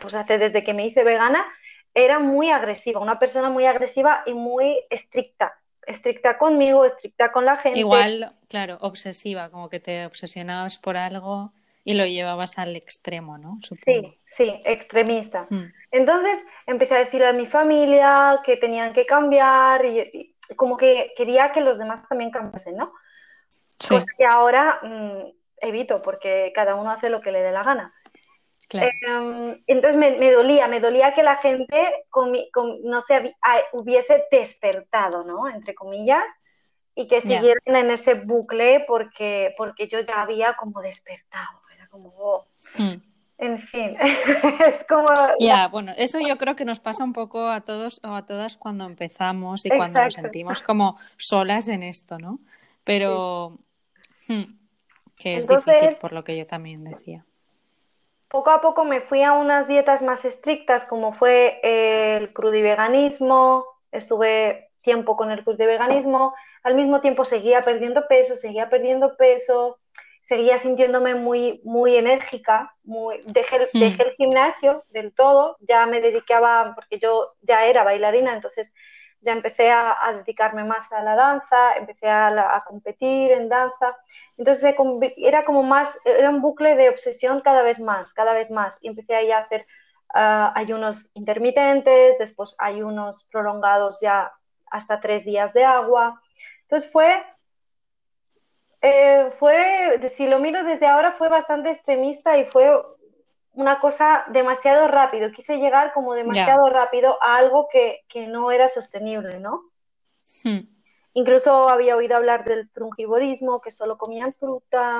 [0.00, 1.46] pues hace desde que me hice vegana,
[1.94, 5.56] era muy agresiva, una persona muy agresiva y muy estricta
[5.86, 7.78] estricta conmigo, estricta con la gente.
[7.78, 11.52] Igual, claro, obsesiva, como que te obsesionabas por algo
[11.90, 13.58] y lo llevabas al extremo, ¿no?
[13.62, 15.44] Sí, sí, extremista.
[15.90, 21.50] Entonces empecé a decirle a mi familia que tenían que cambiar y, como que quería
[21.50, 22.92] que los demás también cambiasen, ¿no?
[23.48, 23.98] Sí.
[24.16, 25.32] que ahora mm,
[25.62, 27.92] evito porque cada uno hace lo que le dé la gana.
[28.72, 31.92] Em, entonces me, dolía, me dolía que la gente
[32.84, 33.34] no se
[33.72, 35.48] hubiese despertado, ¿no?
[35.48, 36.30] Entre comillas,
[36.94, 41.58] y que siguieran en ese bucle porque, porque yo ya había como despertado.
[41.90, 42.46] Como, oh.
[42.78, 43.02] hmm.
[43.38, 45.08] en fin, es como...
[45.38, 48.56] Ya, bueno, eso yo creo que nos pasa un poco a todos o a todas
[48.56, 52.38] cuando empezamos y cuando nos sentimos como solas en esto, ¿no?
[52.84, 53.58] Pero
[54.28, 54.42] hmm,
[55.18, 57.24] que es difícil, por lo que yo también decía.
[58.28, 64.70] Poco a poco me fui a unas dietas más estrictas, como fue el crudiveganismo, estuve
[64.82, 69.78] tiempo con el veganismo, al mismo tiempo seguía perdiendo peso, seguía perdiendo peso,
[70.22, 76.74] seguía sintiéndome muy, muy enérgica, muy, dejé, dejé, el gimnasio del todo, ya me dedicaba,
[76.74, 78.72] porque yo ya era bailarina, entonces
[79.22, 83.96] ya empecé a, dedicarme más a la danza, empecé a, competir en danza,
[84.36, 84.74] entonces
[85.16, 88.88] era como más, era un bucle de obsesión cada vez más, cada vez más, y
[88.88, 89.66] empecé ahí a hacer
[90.14, 94.32] uh, ayunos intermitentes, después ayunos prolongados ya
[94.70, 96.20] hasta tres días de agua,
[96.62, 97.22] entonces fue
[98.82, 102.70] eh, fue, si lo miro desde ahora, fue bastante extremista y fue
[103.52, 105.30] una cosa demasiado rápido.
[105.30, 109.64] Quise llegar como demasiado rápido a algo que, no era sostenible, ¿no?
[110.44, 110.60] Hmm.
[111.12, 114.98] Incluso había oído hablar del frungivorismo, que solo comían fruta.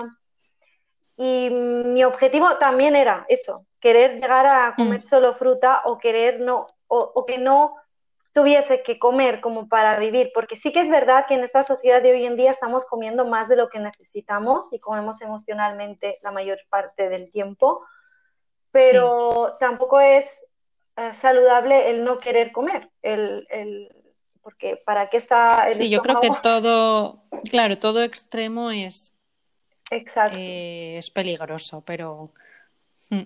[1.17, 5.03] Y mi objetivo también era eso, querer llegar a comer hmm.
[5.03, 7.77] solo fruta o querer no, o que no
[8.33, 12.01] tuviese que comer como para vivir, porque sí que es verdad que en esta sociedad
[12.01, 16.31] de hoy en día estamos comiendo más de lo que necesitamos y comemos emocionalmente la
[16.31, 17.85] mayor parte del tiempo,
[18.71, 20.45] pero tampoco es
[20.97, 23.89] eh, saludable el no querer comer, el, el,
[24.43, 29.17] porque para qué está el Sí, yo creo que todo, claro, todo extremo es,
[29.91, 30.39] Exacto.
[30.41, 32.33] Eh, es peligroso, pero
[33.11, 33.23] hmm,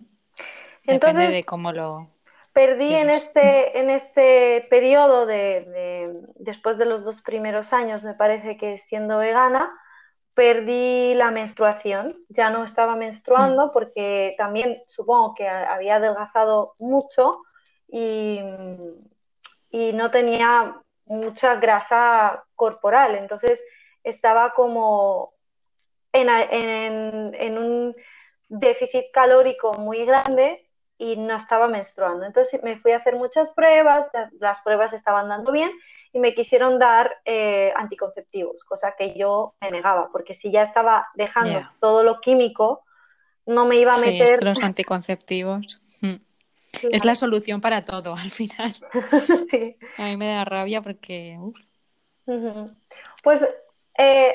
[0.85, 2.09] depende de cómo lo
[2.55, 8.57] Perdí en este, en este periodo de, después de los dos primeros años, me parece
[8.57, 9.77] que siendo vegana,
[10.35, 12.17] perdí la menstruación.
[12.29, 13.71] Ya no estaba menstruando mm.
[13.73, 17.41] porque también supongo que había adelgazado mucho
[17.89, 18.39] y,
[19.71, 23.17] y no tenía mucha grasa corporal.
[23.17, 23.65] Entonces
[24.05, 25.35] estaba como
[26.13, 27.97] en, en, en un
[28.49, 30.65] déficit calórico muy grande
[30.99, 32.25] y no estaba menstruando.
[32.25, 35.71] Entonces me fui a hacer muchas pruebas, las pruebas estaban dando bien
[36.13, 41.09] y me quisieron dar eh, anticonceptivos, cosa que yo me negaba, porque si ya estaba
[41.15, 42.85] dejando todo lo químico,
[43.47, 44.43] no me iba a meter...
[44.43, 45.83] los anticonceptivos.
[46.01, 46.17] Hmm.
[46.91, 48.75] Es la solución para todo al final.
[49.99, 51.39] A mí me da rabia porque...
[53.23, 53.47] Pues
[53.99, 54.35] eh,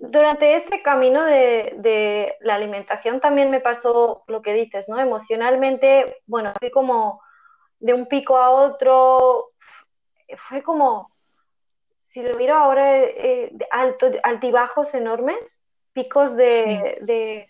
[0.00, 4.98] durante este camino de, la alimentación también me pasó lo que dices, ¿no?
[5.00, 7.20] Emocionalmente, bueno, fui como
[7.80, 9.50] de un pico a otro,
[10.36, 11.10] fue como,
[12.06, 17.48] si lo miro ahora, eh, alto, altibajos enormes, picos de,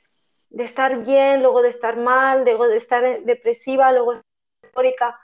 [0.57, 4.21] estar bien, luego de estar mal, luego de estar depresiva, luego
[4.63, 5.19] eufórica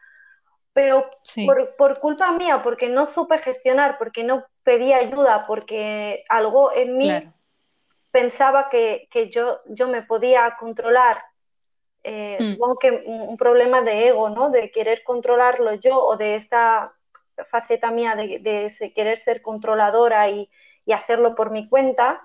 [0.74, 1.08] pero
[1.46, 6.96] por, por, culpa mía, porque no supe gestionar, porque no pedí ayuda, porque algo en
[6.96, 7.10] mí
[8.10, 11.22] pensaba que, que, yo, yo me podía controlar.
[12.02, 12.52] Eh, hmm.
[12.52, 14.50] Supongo que un, problema de ego, ¿no?
[14.50, 16.92] De querer controlarlo yo o de esta
[17.50, 20.48] faceta mía de, de querer ser controladora y,
[20.86, 22.22] y, hacerlo por mi cuenta,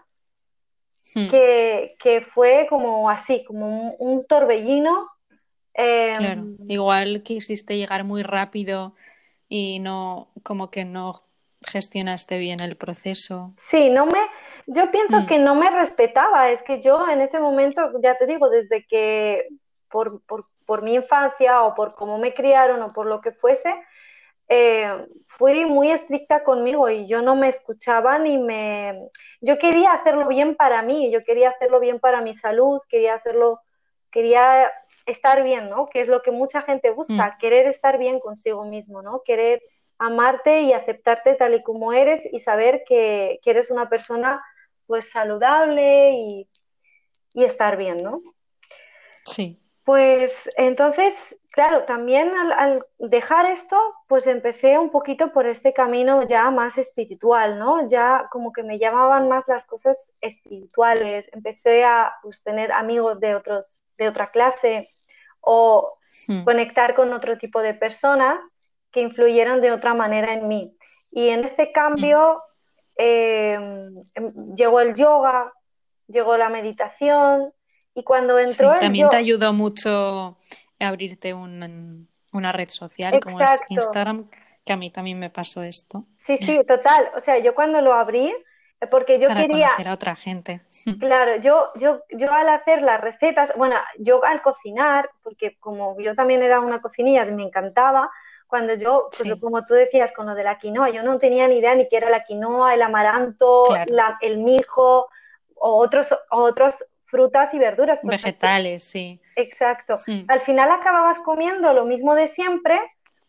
[1.16, 1.30] hmm.
[1.30, 5.10] que, que, fue como así, como un torbellino
[5.74, 8.96] claro, em, igual quisiste llegar muy rápido
[9.48, 11.24] y no, como que no
[11.66, 13.54] gestionaste bien el proceso.
[13.58, 14.20] Sí, no me,
[14.68, 15.28] yo pienso mm.
[15.28, 19.48] que no me respetaba, es que yo en ese momento, ya te digo, desde que
[19.90, 23.74] por, por, por mi infancia o por cómo me criaron o por lo que fuese,
[24.48, 29.10] eh, fui muy estricta conmigo y yo no me escuchaba ni me...
[29.42, 33.62] Yo quería hacerlo bien para mí, yo quería hacerlo bien para mi salud, quería hacerlo,
[34.12, 34.70] quería
[35.06, 35.88] estar bien, ¿no?
[35.88, 37.38] Que es lo que mucha gente busca, mm.
[37.40, 39.22] querer estar bien consigo mismo, ¿no?
[39.24, 39.62] Querer
[40.00, 44.42] amarte y aceptarte tal y como eres y saber que, eres una persona
[44.88, 46.50] pues saludable y,
[47.36, 48.22] estar bien, ¿no?
[49.24, 49.62] Sí.
[49.86, 53.78] Pues entonces, claro, también al, dejar esto,
[54.08, 57.88] pues empecé un poquito por este camino ya más espiritual, ¿no?
[57.88, 63.36] Ya como que me llamaban más las cosas espirituales, empecé a pues, tener amigos de,
[63.36, 64.90] otros, de otra clase,
[65.42, 65.98] o
[66.28, 66.44] hmm.
[66.44, 68.40] conectar con otro tipo de personas
[68.92, 70.76] que influyeron de otra manera en mí.
[71.12, 72.42] Y en este cambio
[72.96, 75.54] em, em, llegó el yoga,
[76.08, 77.54] llegó la meditación
[77.94, 78.78] y cuando entró...
[78.78, 80.38] también te ayudó mucho
[80.80, 84.30] abrirte una red social como es Instagram,
[84.66, 86.04] que a mí también me pasó esto.
[86.18, 87.10] Sí, sí, total.
[87.16, 88.34] O sea, yo cuando lo abrí
[88.88, 90.62] porque yo Para quería, conocer a otra gente.
[91.00, 96.16] claro, yo, yo, yo al hacer las recetas, bueno, yo al cocinar, porque como yo
[96.16, 98.10] también era una cocinilla, me encantaba,
[98.50, 99.40] cuando yo, pues, Sí.
[99.40, 101.98] como tú decías, con lo de la quinoa, yo no tenía ni idea ni qué
[101.98, 103.94] era la quinoa, el amaranto, Claro.
[103.94, 105.08] la- el mijo
[105.56, 108.00] o otros, otros frutas y verduras.
[108.04, 109.22] Vegetales, sí.
[109.36, 109.98] Exacto.
[110.28, 112.80] Al final acababas comiendo lo mismo de siempre,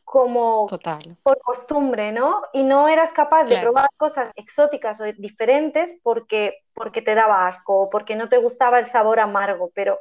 [0.04, 1.16] como Total.
[1.22, 2.42] por costumbre, ¿no?
[2.52, 7.74] Y no eras capaz de probar cosas exóticas o diferentes porque, porque te daba asco
[7.82, 9.98] o porque no te gustaba el sabor amargo, pero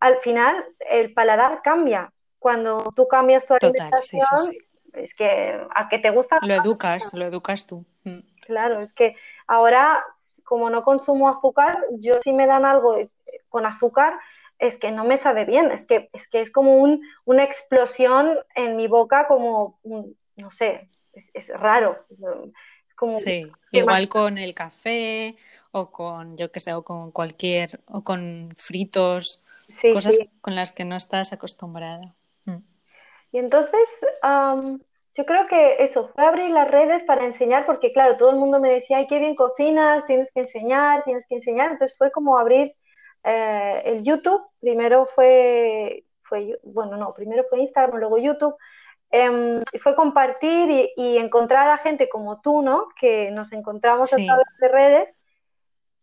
[0.00, 2.10] al final el paladar cambia.
[2.38, 4.56] Cuando tú cambias tu Total, sí, alimentación, sí, sí.
[4.94, 7.84] es que a que te gusta, Lo educas, lo educas tú.
[8.04, 9.16] Mm, claro, es que
[9.46, 10.04] ahora
[10.44, 12.96] como no consumo azúcar, yo si me dan algo
[13.50, 14.14] con azúcar,
[14.58, 18.38] es que no me sabe bien, es que es, que es como un, una explosión
[18.54, 19.78] en mi boca, como,
[20.36, 21.98] no sé, es, es raro.
[22.96, 24.08] Como, Sí, ¿qué igual más?
[24.08, 25.36] con el café
[25.72, 30.30] o con, yo qué sé, o con cualquier, o con fritos, Sí, cosas sí.
[30.40, 32.14] con las que no estás acostumbrada.
[33.32, 33.88] Y entonces,
[34.22, 34.80] am,
[35.14, 38.60] yo creo que eso, fue abrir las redes para enseñar, porque claro, todo el mundo
[38.60, 41.72] me decía, ay, qué bien cocinas, tienes que enseñar, tienes que enseñar.
[41.72, 42.74] Entonces fue como abrir
[43.24, 44.42] eh, el YouTube.
[44.60, 48.56] Primero fue, fue, bueno, no, primero fue Instagram, luego YouTube.
[49.72, 52.88] Y fue compartir y, y encontrar a gente como tú, ¿no?
[53.00, 55.08] Que nos encontramos a Sí, través de redes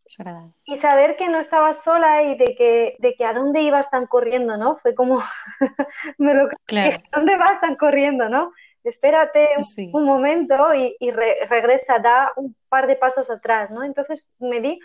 [0.06, 0.52] es verdad.
[0.66, 4.08] y saber que no estabas sola y de que, de que a dónde ibas tan
[4.08, 4.78] corriendo, ¿no?
[4.78, 5.22] Fue como,
[6.18, 8.52] me lo Claro, ¿a dónde vas tan corriendo, no?
[8.84, 13.72] Espérate un, sí, un momento y, y re- regresa, da un par de pasos atrás,
[13.72, 13.84] ¿no?
[13.84, 14.80] Entonces me di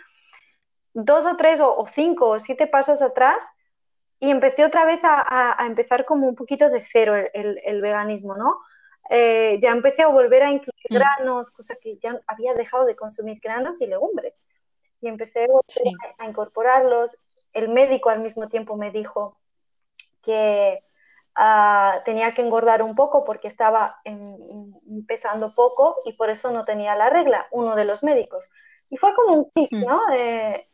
[0.93, 3.43] dos o tres o, o cinco o siete pasos atrás
[4.19, 7.59] y empecé otra vez a, a- a empezar como un poquito de cero el, el-
[7.65, 8.55] el veganismo, ¿no?
[9.09, 12.95] Eh, ya empecé a volver a incluir Mm, granos, cosa que ya había dejado de
[12.95, 14.33] consumir granos y legumbres.
[15.01, 17.17] Y empecé a volver sí, a, a incorporarlos.
[17.53, 19.37] El médico al mismo tiempo me dijo
[20.23, 20.83] que
[21.35, 24.37] ah, tenía que engordar un poco porque estaba en-
[24.87, 28.45] en- pesando poco y por eso no tenía la regla, uno de los médicos.
[28.89, 30.01] Y fue como un clic, ¿no?
[30.13, 30.67] Eh,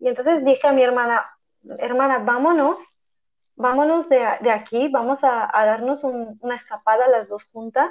[0.00, 1.30] y entonces dije a mi hermana,
[1.78, 2.98] hermana, vámonos,
[3.56, 7.90] vámonos de, de aquí, vamos a, a darnos un- una escapada las dos juntas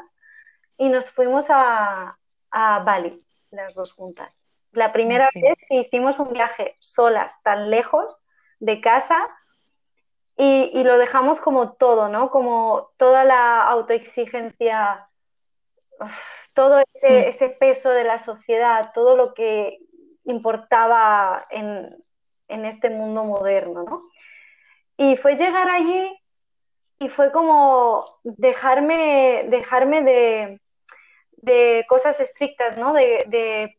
[0.78, 2.18] y nos fuimos a,
[2.52, 4.39] a Bali, las dos juntas.
[4.72, 8.18] La primera sí, vez que hicimos un viaje solas, tan lejos
[8.60, 9.28] de casa,
[10.38, 12.32] y, y lo dejamos como todo, ¿no?
[12.32, 15.10] Como toda la autoexigencia,
[16.54, 19.80] todo ese, ese peso de la sociedad, todo lo que
[20.24, 22.04] importaba en,
[22.48, 24.04] en este mundo moderno, ¿no?
[24.98, 26.22] Y fue llegar allí
[27.00, 30.62] y fue como dejarme, dejarme de,
[31.38, 32.94] de cosas estrictas, ¿no?
[32.94, 33.79] De, de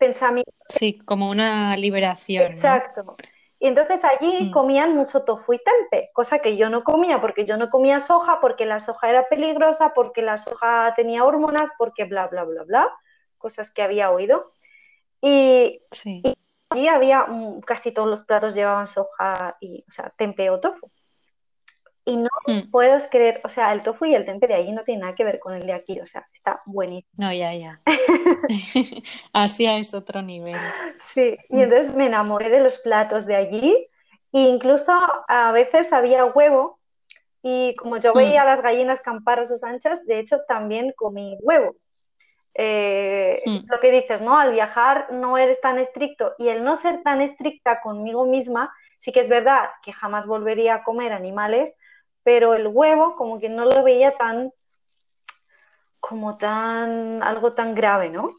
[0.00, 0.54] pensamientos.
[0.68, 2.50] sí, como una liberación, ¿no?
[2.50, 3.16] Exacto.
[3.60, 7.58] Y entonces allí comían mucho tofu y tempe, cosa que yo no comía porque yo
[7.58, 12.26] no comía soja, porque la soja era peligrosa, porque la soja tenía hormonas, porque bla,
[12.26, 12.88] bla, bla, bla,
[13.36, 14.52] cosas que había oído.
[15.20, 16.22] Y sí,
[16.70, 20.90] allí había, mm, casi todos los platos llevaban soja y, o sea, tempe o tofu.
[22.10, 24.82] Y no mm, puedes creer, o sea, el tofu y el tempe de allí no
[24.82, 27.12] tienen nada que ver con el de aquí, o sea, está buenísimo.
[27.16, 27.80] no, ya, ya.
[29.32, 30.56] Asia es otro nivel.
[31.12, 33.86] Sí, y entonces me enamoré de los platos de allí
[34.32, 34.92] e incluso
[35.28, 36.80] a veces había huevo
[37.42, 41.38] y como yo veía mm, las gallinas campar a sus anchas, de hecho también comí
[41.42, 41.76] huevo.
[42.54, 44.36] Eh, lo que dices, ¿no?
[44.36, 49.12] Al viajar no eres tan estricto y el no ser tan estricta conmigo misma, sí
[49.12, 51.72] que es verdad que jamás volvería a comer animales,
[52.22, 54.52] pero el huevo como que no lo veía tan,
[55.98, 58.30] como tan, algo tan grave, ¿no?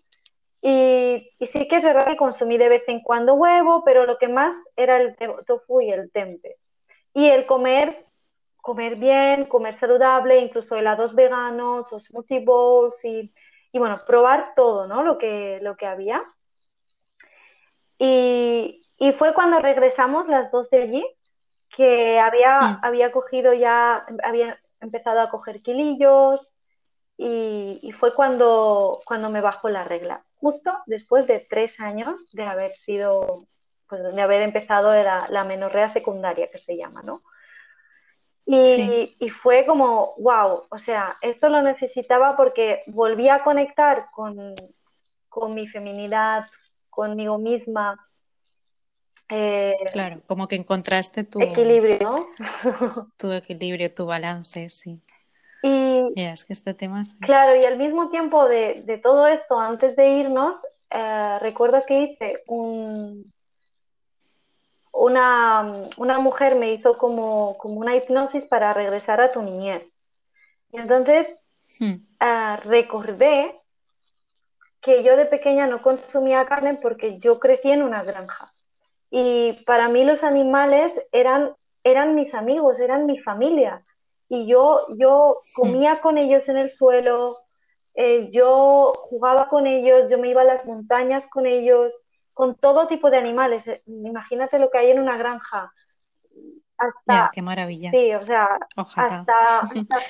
[0.62, 4.18] Y, y sí que es verdad que consumí de vez en cuando huevo, pero lo
[4.18, 5.16] que más era el
[5.48, 6.58] tofu y el tempe.
[7.14, 8.06] Y el comer,
[8.62, 13.34] comer bien, comer saludable, incluso helados veganos o smoothie bowls y,
[13.72, 15.04] y bueno, probar todo, ¿no?
[15.04, 16.24] Lo que, lo que había.
[17.98, 21.06] Y, y fue cuando regresamos las dos de allí,
[21.76, 26.54] que había, había cogido ya, había empezado a coger kilillos
[27.18, 32.44] y, y fue cuando, cuando me bajó la regla, justo después de tres años de
[32.44, 33.48] haber sido,
[33.88, 37.24] pues de haber empezado la, la menorrea secundaria que se llama, ¿no?
[38.64, 44.10] Sí, Y, y fue como, wow, o sea, esto lo necesitaba porque volví a conectar
[44.12, 44.56] con,
[45.30, 46.46] con mi feminidad,
[46.90, 47.98] conmigo misma,
[49.32, 52.28] eh, claro, como que encontraste tu, equilibrio, ¿no?
[53.18, 55.02] tu equilibrio, tu balance, sí.
[55.64, 57.18] Y Mira, es que este tema sí.
[57.20, 60.58] claro, y al mismo tiempo de, de todo esto, antes de irnos,
[60.90, 63.26] eh, recuerdo que hice un,
[64.92, 65.66] una,
[65.96, 69.88] una, mujer me hizo como, como, una hipnosis para regresar a tu niñez.
[70.74, 71.34] Y entonces
[71.80, 71.94] hmm.
[71.94, 73.56] uh, recordé
[74.82, 78.52] que yo de pequeña no consumía carne porque yo crecí en una granja.
[79.12, 81.54] Y para mí los animales eran,
[81.84, 83.84] eran mis amigos, eran mi familia.
[84.30, 87.38] Y yo, yo comía con ellos en el suelo,
[87.94, 91.94] eh, yo jugaba con ellos, yo me iba a las montañas con ellos,
[92.34, 93.68] con todo tipo de animales.
[93.68, 95.74] Eh, imagínate lo que hay en una granja.
[96.78, 97.92] Hasta, qué maravilla.
[97.92, 99.26] Sí, o sea, hasta,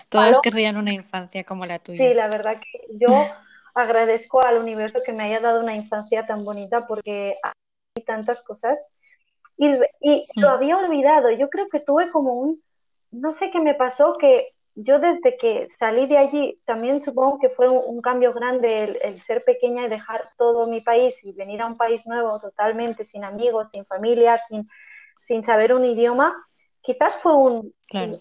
[0.09, 1.97] todos querrían una infancia como la tuya.
[1.97, 3.09] Sí, la verdad que yo
[3.73, 7.35] agradezco al universo que me haya dado una infancia tan bonita porque
[8.01, 8.85] tantas cosas
[9.57, 11.31] y, y lo había olvidado.
[11.31, 12.63] Yo creo que tuve como un,
[13.11, 17.49] no sé qué me pasó, que yo desde que salí de allí, también supongo que
[17.49, 21.67] fue un, cambio grande el, ser pequeña y dejar todo mi país y venir a
[21.67, 24.67] un país nuevo totalmente, sin amigos, sin familia, sin,
[25.19, 26.47] sin saber un idioma.
[26.81, 27.73] Quizás fue un,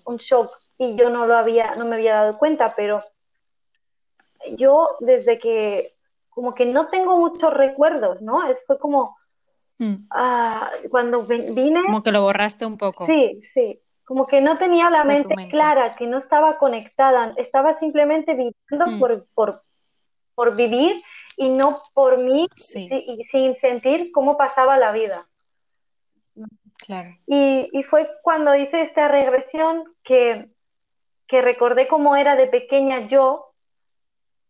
[0.05, 3.03] un, shock y yo no lo había, no me había dado cuenta, pero
[4.57, 5.93] yo desde que
[6.29, 8.49] como que no tengo muchos recuerdos, ¿no?
[8.49, 9.17] Es, fue como
[9.85, 10.07] mm.
[10.11, 11.83] ah, cuando vine...
[11.83, 13.07] Como que lo borraste un poco.
[13.07, 18.33] Sí, sí como que no tenía la mente, clara, que no estaba conectada, estaba simplemente
[18.33, 18.99] viviendo mm.
[18.99, 19.63] por,
[20.35, 21.01] por, vivir
[21.37, 25.29] y no por mí, sin sentir cómo pasaba la vida.
[26.85, 27.17] Claro.
[27.29, 30.51] Y, fue cuando hice esta regresión que,
[31.29, 33.53] que, recordé cómo era de pequeña yo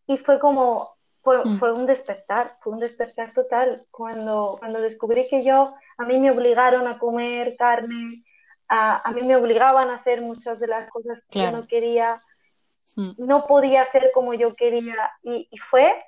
[0.06, 1.58] y fue como, fue, mm.
[1.58, 3.82] fue, un despertar, fue un despertar total.
[3.90, 8.22] Cuando, cuando descubrí que yo, a mí me obligaron a comer carne,
[8.68, 12.22] a, mí me obligaban a hacer muchas de las cosas que yo no quería,
[12.96, 13.12] mm.
[13.18, 15.98] no podía ser como yo quería y, fue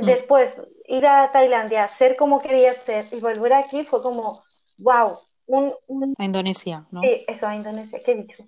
[0.00, 0.06] mm.
[0.06, 4.42] después ir a Tailandia, ser como quería ser y volver aquí fue como,
[4.78, 5.18] wow.
[5.46, 5.74] Un,
[6.18, 7.02] A Indonesia, ¿no?
[7.02, 8.44] Sí, eso, a Indonesia, ¿qué he dicho?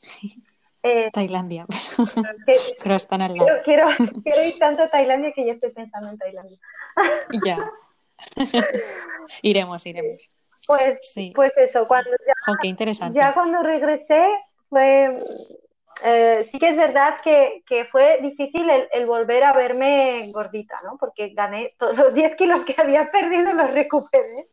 [0.84, 1.64] Eh, Tailandia,
[2.82, 3.48] pero están al lado.
[3.64, 3.86] Quiero,
[4.24, 6.58] quiero, ir tanto a Tailandia que ya estoy pensando en Tailandia.
[7.44, 7.56] ya.
[9.42, 10.28] iremos, iremos.
[10.66, 11.32] Pues, sí.
[11.34, 13.18] pues eso, cuando ya, interesante.
[13.18, 14.24] ya cuando regresé
[14.68, 15.18] fue,
[16.04, 20.96] eh, sí que es verdad que, que fue difícil el, volver a verme gordita, ¿no?
[20.98, 24.46] Porque gané todos los 10 kilos que había perdido, los recuperé.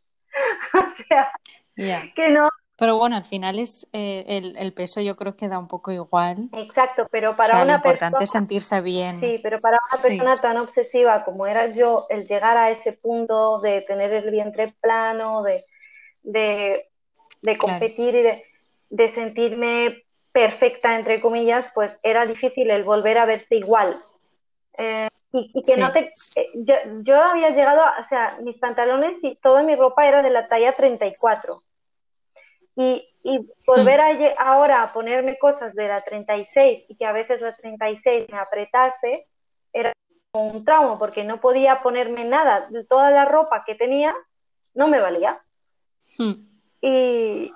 [0.74, 1.32] o sea,
[1.76, 2.50] que no.
[2.80, 5.92] Pero bueno, al final es eh, el, el, peso yo creo que da un poco
[5.92, 6.50] igual.
[6.54, 9.20] Exacto, pero para una una lo importante es sentirse bien.
[9.20, 13.60] Sí, pero para una persona tan obsesiva como era yo, el llegar a ese punto
[13.60, 15.66] de tener el vientre plano, de,
[16.24, 18.24] de, competir y
[18.90, 24.02] de, sentirme perfecta, entre comillas, pues era difícil el volver a verse igual.
[24.78, 26.14] Eh, y, que no te...
[26.36, 26.48] Eh,
[27.02, 30.72] yo, había llegado, o sea, mis pantalones y toda mi ropa era de la talla
[30.72, 31.62] 34.
[32.82, 34.08] Y, y volver a,
[34.38, 39.28] ahora a ponerme cosas de la 36 y que a veces la 36 me apretase,
[39.74, 39.92] era
[40.32, 42.68] un trauma porque no podía ponerme nada.
[42.70, 44.16] de Toda la ropa que tenía
[44.74, 45.38] no me valía.
[46.18, 46.34] Hmm.
[46.82, 47.52] Y,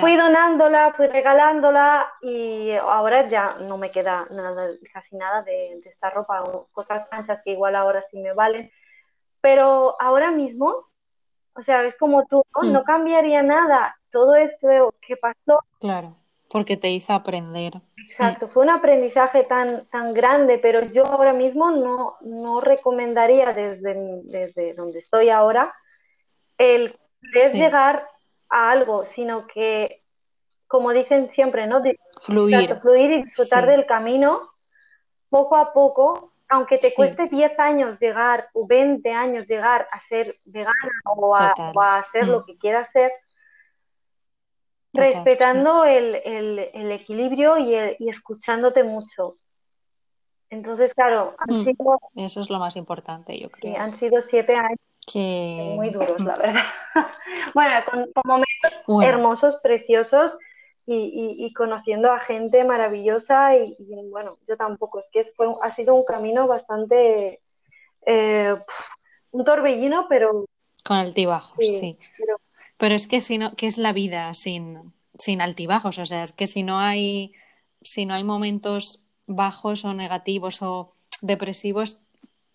[0.00, 6.10] fui donándola, fui regalándola y ahora ya no me queda nada, casi nada de, esta
[6.10, 8.70] ropa, cosas anchas que igual ahora sí me valen.
[9.40, 10.88] Pero ahora mismo,
[11.54, 12.84] o sea, es como tú, no hmm.
[12.84, 13.96] cambiaría nada.
[14.12, 14.68] Todo esto
[15.06, 15.58] que pasó.
[15.80, 16.16] Claro,
[16.48, 17.80] porque te hizo aprender.
[18.08, 24.20] Exacto, fue un aprendizaje tan, tan grande, pero yo ahora mismo no, no recomendaría desde,
[24.24, 25.74] desde donde estoy ahora
[26.58, 26.96] el
[27.34, 28.06] es llegar
[28.48, 30.00] a algo, sino que,
[30.66, 31.82] como dicen siempre, ¿no?
[32.20, 32.78] fluir.
[32.80, 34.40] fluir y disfrutar del camino
[35.28, 40.36] poco a poco, aunque te cueste 10 años llegar o 20 años llegar a ser
[40.44, 40.74] vegana
[41.06, 41.54] o a,
[41.96, 42.44] hacer lo mm.
[42.44, 43.10] que quieras ser,
[44.92, 46.16] respetando el,
[46.92, 49.36] equilibrio y, escuchándote mucho.
[50.50, 51.66] Entonces, claro, mm.
[52.16, 53.72] Eso es lo más importante, yo creo.
[53.72, 54.78] Sí, han sido siete años
[55.14, 56.64] muy duros, la verdad.
[57.54, 60.36] bueno, con, momentos hermosos, preciosos
[60.86, 63.76] y, conociendo a gente maravillosa y,
[64.10, 67.38] bueno, yo tampoco, es que fue, ha sido un camino bastante,
[68.04, 68.54] eh,
[69.30, 70.44] un torbellino, pero...
[70.84, 71.98] Con altibajos, sí.
[72.18, 72.41] Pero...
[72.90, 75.98] es que si no, ¿qué es la vida sin, sin altibajos?
[76.00, 77.32] O sea, es que si no hay,
[77.80, 81.98] si no hay momentos bajos o negativos o depresivos,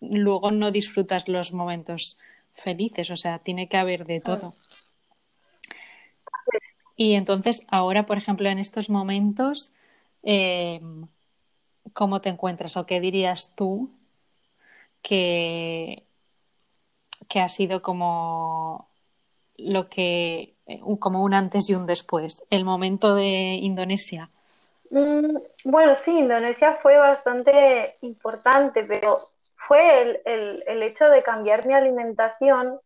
[0.02, 2.18] luego no disfrutas los momentos
[2.54, 4.54] felices, o sea, tiene que haber de todo.
[6.96, 9.72] Y entonces, ahora, por ejemplo, en estos momentos,
[10.24, 10.82] eh,
[11.94, 13.92] ¿cómo te encuentras o qué dirías tú
[15.02, 16.04] que,
[17.30, 18.87] que ha sido como
[19.58, 24.30] lo que, eh, como un antes y un después, el momento de Indonesia?
[24.90, 32.80] Mm, bueno, sí, Indonesia fue bastante importante, pero fue el, hecho de cambiar mi alimentación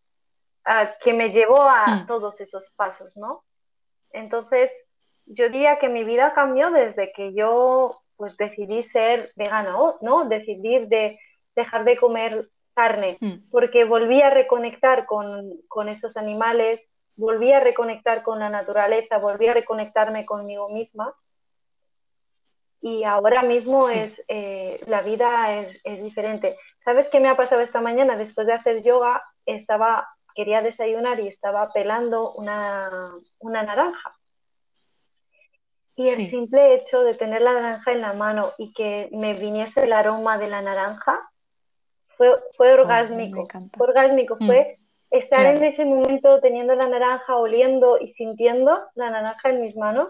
[0.65, 3.43] ah, que me llevó a todos esos pasos, ¿no?
[4.11, 4.71] Entonces,
[5.25, 10.25] yo diría que mi vida cambió desde que yo pues decidí ser vegano, ¿no?
[10.25, 11.19] Decidir de
[11.55, 13.49] dejar de comer carne, hmm.
[13.49, 19.53] porque volví a reconectar con, esos animales, volví a reconectar con la naturaleza, volví a
[19.53, 21.13] reconectarme conmigo misma.
[22.83, 26.57] Y ahora mismo es eh, la vida es, diferente.
[26.79, 28.15] ¿Sabes qué me ha pasado esta mañana?
[28.15, 32.89] Después de hacer yoga, estaba, quería desayunar y estaba pelando una,
[33.37, 34.11] una naranja.
[35.95, 39.83] Y el simple hecho de tener la naranja en la mano y que me viniese
[39.83, 41.30] el aroma de la naranja
[42.21, 43.47] fue, fue oh, orgásmico.
[43.75, 44.45] fue orgásmico, mm.
[44.45, 44.75] fue
[45.09, 50.09] estar en ese momento teniendo la naranja, oliendo y sintiendo la naranja en mis manos.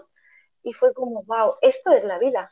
[0.62, 2.50] Y fue como, wow, esto es la vida.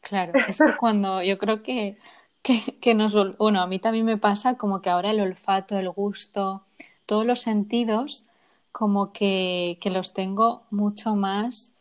[0.00, 1.96] Claro, es que cuando yo creo que,
[2.42, 3.14] que, que nos.
[3.38, 6.64] Bueno, a mí también me pasa como que ahora el olfato, el gusto,
[7.06, 8.28] todos los sentidos
[8.72, 11.76] como que, los tengo mucho más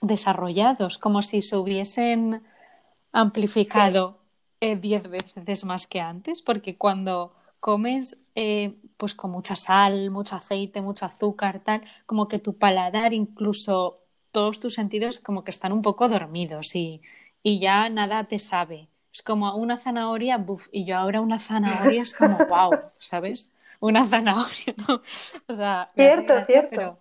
[0.00, 2.44] desarrollados, como si se hubiesen
[3.10, 4.21] amplificado
[4.62, 10.36] eh, diez veces más que antes, porque cuando comes eh, pues con mucha sal, mucho
[10.36, 13.98] aceite, mucho azúcar, tal, como que tu paladar, incluso
[14.30, 17.02] todos tus sentidos como que están un poco dormidos y,
[17.42, 18.88] y ya nada te sabe.
[19.12, 23.50] Es como una zanahoria, buf, y yo ahora una zanahoria es como wow, ¿sabes?
[23.80, 25.02] una zanahoria, ¿no?
[25.48, 26.98] O sea, cierto, cierto.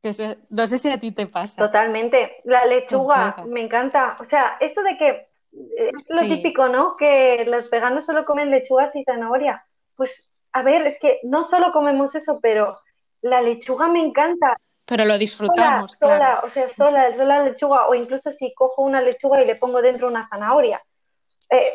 [0.00, 1.60] Pero no sé si a ti te pasa.
[1.60, 2.36] Totalmente.
[2.44, 4.16] La lechuga, me encanta.
[4.20, 5.33] O sea, esto de que
[5.76, 6.96] es lo típico, ¿no?
[6.96, 9.64] Que los veganos solo comen lechugas y zanahoria.
[9.96, 12.78] Pues, a ver, es que no solo comemos eso, pero
[13.22, 14.56] la lechuga me encanta.
[14.84, 16.40] Pero lo disfrutamos, sola, claro.
[16.44, 19.80] o sea, sola, sola la lechuga, o incluso si cojo una lechuga y le pongo
[19.80, 20.82] dentro una zanahoria.
[21.50, 21.72] Eh,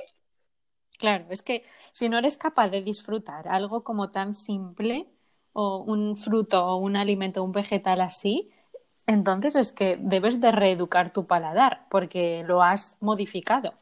[0.99, 1.63] Claro, es que
[1.93, 5.09] si no eres capaz de disfrutar algo como tan simple,
[5.53, 8.51] o un fruto o un alimento, un vegetal así,
[9.10, 13.74] entonces es que debes de reeducar tu paladar porque lo has modificado.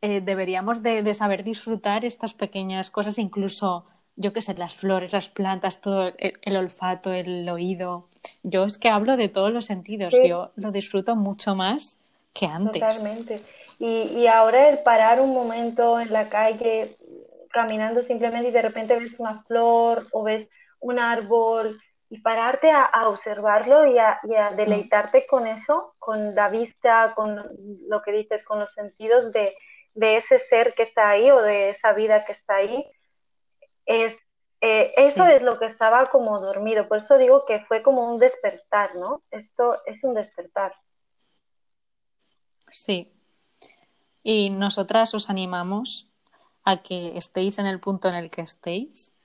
[0.00, 3.84] Eh, deberíamos de, saber disfrutar estas pequeñas cosas, incluso,
[4.16, 8.08] yo qué sé, las flores, las plantas, todo el, olfato, el oído.
[8.42, 11.98] Yo es que hablo de todos los sentidos, yo lo disfruto mucho más
[12.32, 12.80] que antes.
[12.80, 13.42] Totalmente.
[13.78, 16.96] Y, ahora el parar un momento en la calle,
[17.50, 20.48] caminando simplemente y de repente ves una flor o ves
[20.80, 21.76] un árbol
[22.10, 24.20] y pararte a, observarlo y a,
[24.56, 27.40] deleitarte con eso, con la vista, con
[27.88, 29.54] lo que dices, con los sentidos de,
[29.94, 32.84] ese ser que está ahí o de esa vida que está ahí,
[33.86, 34.20] es,
[34.60, 36.88] eh, eso es lo que estaba como dormido.
[36.88, 39.22] Por eso digo que fue como un despertar, ¿no?
[39.30, 40.72] Esto es un despertar.
[42.72, 43.12] Sí,
[44.24, 46.08] y nosotras os animamos
[46.64, 49.16] a que estéis en el punto en el que estéis,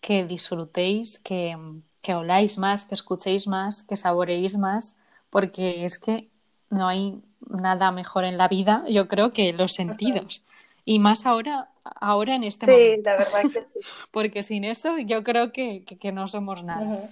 [0.00, 1.56] que disfrutéis, que,
[2.04, 4.96] que oláis más, que escuchéis más, que saboreéis más,
[5.30, 6.28] porque es que
[6.68, 10.44] no hay nada mejor en la vida, yo creo, que los sentidos.
[10.84, 12.94] Y más ahora, ahora en este momento.
[12.94, 13.78] Sí, la verdad que sí.
[14.10, 17.08] Porque sin eso yo creo que, que, no somos nada.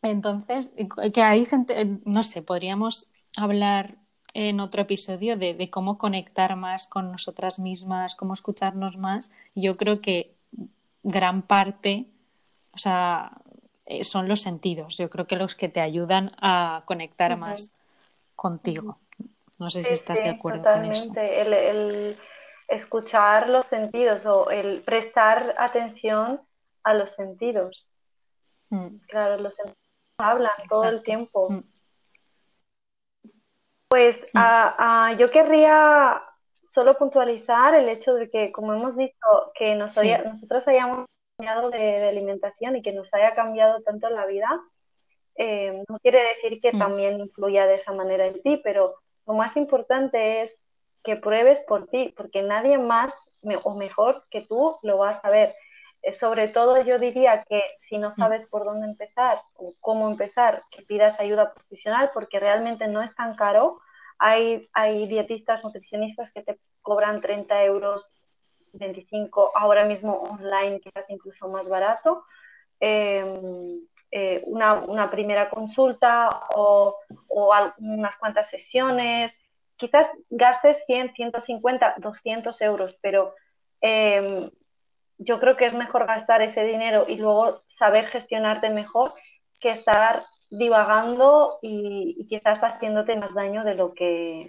[0.00, 0.72] Entonces,
[1.12, 3.96] que hay gente, no sé, podríamos hablar
[4.32, 9.32] en otro episodio de, cómo conectar más con nosotras mismas, cómo escucharnos más.
[9.54, 10.34] Yo creo que
[11.02, 12.06] gran parte,
[12.72, 13.32] o sea,
[13.86, 14.96] eh, son los sentidos.
[14.96, 17.70] Yo creo que los que te ayudan a conectar más
[18.34, 18.98] contigo.
[19.58, 21.12] No sé si estás de acuerdo con eso.
[21.16, 22.16] El, el
[22.68, 26.40] escuchar los sentidos o el prestar atención
[26.82, 27.90] a los sentidos.
[28.70, 28.96] Mm.
[29.08, 29.78] Claro, los sentidos
[30.18, 31.50] hablan todo el tiempo.
[31.50, 31.60] Mm.
[33.88, 34.32] Pues
[35.16, 36.20] yo querría
[36.64, 39.14] solo puntualizar el hecho de que, como hemos dicho,
[39.54, 41.06] que nos nosotros hayamos
[41.36, 44.48] cambiado de, alimentación y que nos haya cambiado tanto la vida,
[45.36, 48.94] eh, no quiere decir que también influya de esa manera en ti, pero
[49.26, 50.66] lo más importante es
[51.04, 53.28] que pruebes por ti, porque nadie más
[53.64, 55.54] o mejor que tú lo va a saber.
[56.02, 60.62] Eh, sobre todo yo diría que si no sabes por dónde empezar o cómo empezar,
[60.70, 63.76] que pidas ayuda profesional porque realmente no es tan caro.
[64.18, 68.10] Hay, hay dietistas, nutricionistas que te cobran 30 euros,
[68.78, 72.24] 25, ahora mismo online quizás incluso más barato.
[72.80, 76.96] Em, eh, una, una, primera consulta o,
[77.28, 79.34] o unas cuantas sesiones.
[79.76, 83.34] Quizás gastes 100, 150, 200 euros, pero
[83.80, 84.50] em,
[85.18, 89.12] yo creo que es mejor gastar ese dinero y luego saber gestionarte mejor
[89.60, 94.48] que estar divagando y, quizás haciéndote más daño de lo que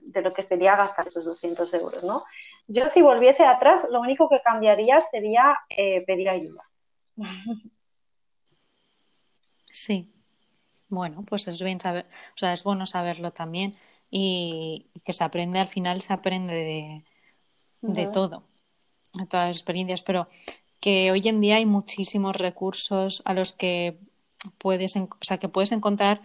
[0.00, 2.24] de lo que sería gastar esos 200 euros, ¿no?
[2.66, 6.62] Yo si volviese atrás, lo único que cambiaría sería eh, pedir ayuda.
[9.70, 10.12] Sí,
[10.88, 13.72] bueno, pues es bien saber, o sea, es bueno saberlo también
[14.10, 17.04] y que se aprende al final, se aprende de,
[17.82, 18.44] de todo,
[19.14, 20.28] de todas las experiencias, pero
[20.80, 23.98] que hoy en día hay muchísimos recursos a los que
[24.58, 26.20] puedes, o sea, que puedes encontrar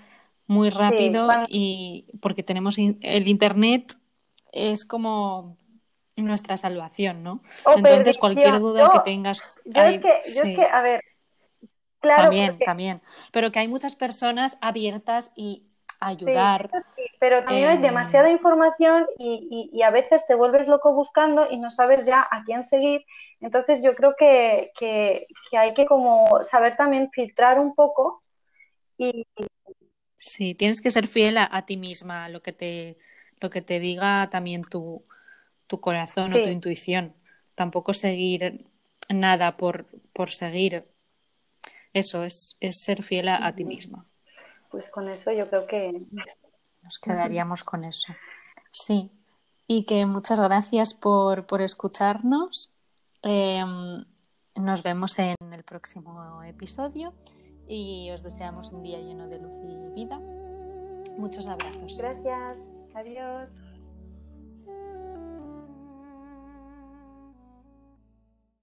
[0.48, 3.96] muy rápido y porque tenemos el internet
[4.52, 5.58] es como
[6.26, 7.42] nuestra salvación, ¿no?
[7.76, 9.44] Entonces cualquier duda que tengas.
[9.66, 11.04] Yo, es que, yo es que, a ver,
[12.00, 12.24] claro.
[12.24, 13.02] También, también.
[13.32, 15.68] Pero que hay muchas personas abiertas y
[16.00, 16.70] ayudar.
[17.20, 21.72] pero también hay demasiada información y, y, a veces te vuelves loco buscando y no
[21.72, 23.06] sabes ya a quién seguir.
[23.42, 28.22] Entonces yo creo que, que, que hay que como saber también filtrar un poco
[28.98, 29.26] y,
[30.22, 32.98] Sí, tienes que ser fiel a, ti misma, a lo que te,
[33.40, 35.06] lo que te diga también tu,
[35.70, 37.14] tu corazón o tu intuición.
[37.56, 38.66] Tampoco seguir
[39.08, 40.84] nada por, por seguir.
[41.94, 44.06] Eso es, es ser fiel a, ti misma.
[44.70, 45.94] Pues con eso yo creo que
[46.82, 48.14] nos quedaríamos con eso.
[48.72, 49.12] Sí.
[49.68, 52.74] Y que muchas gracias por, por escucharnos.
[53.22, 54.04] Em,
[54.56, 57.14] nos vemos en el próximo episodio
[57.68, 60.20] y os deseamos un día lleno de luz y vida.
[61.18, 61.98] Muchos abrazos.
[62.00, 62.66] Gracias.
[62.96, 63.52] Adiós.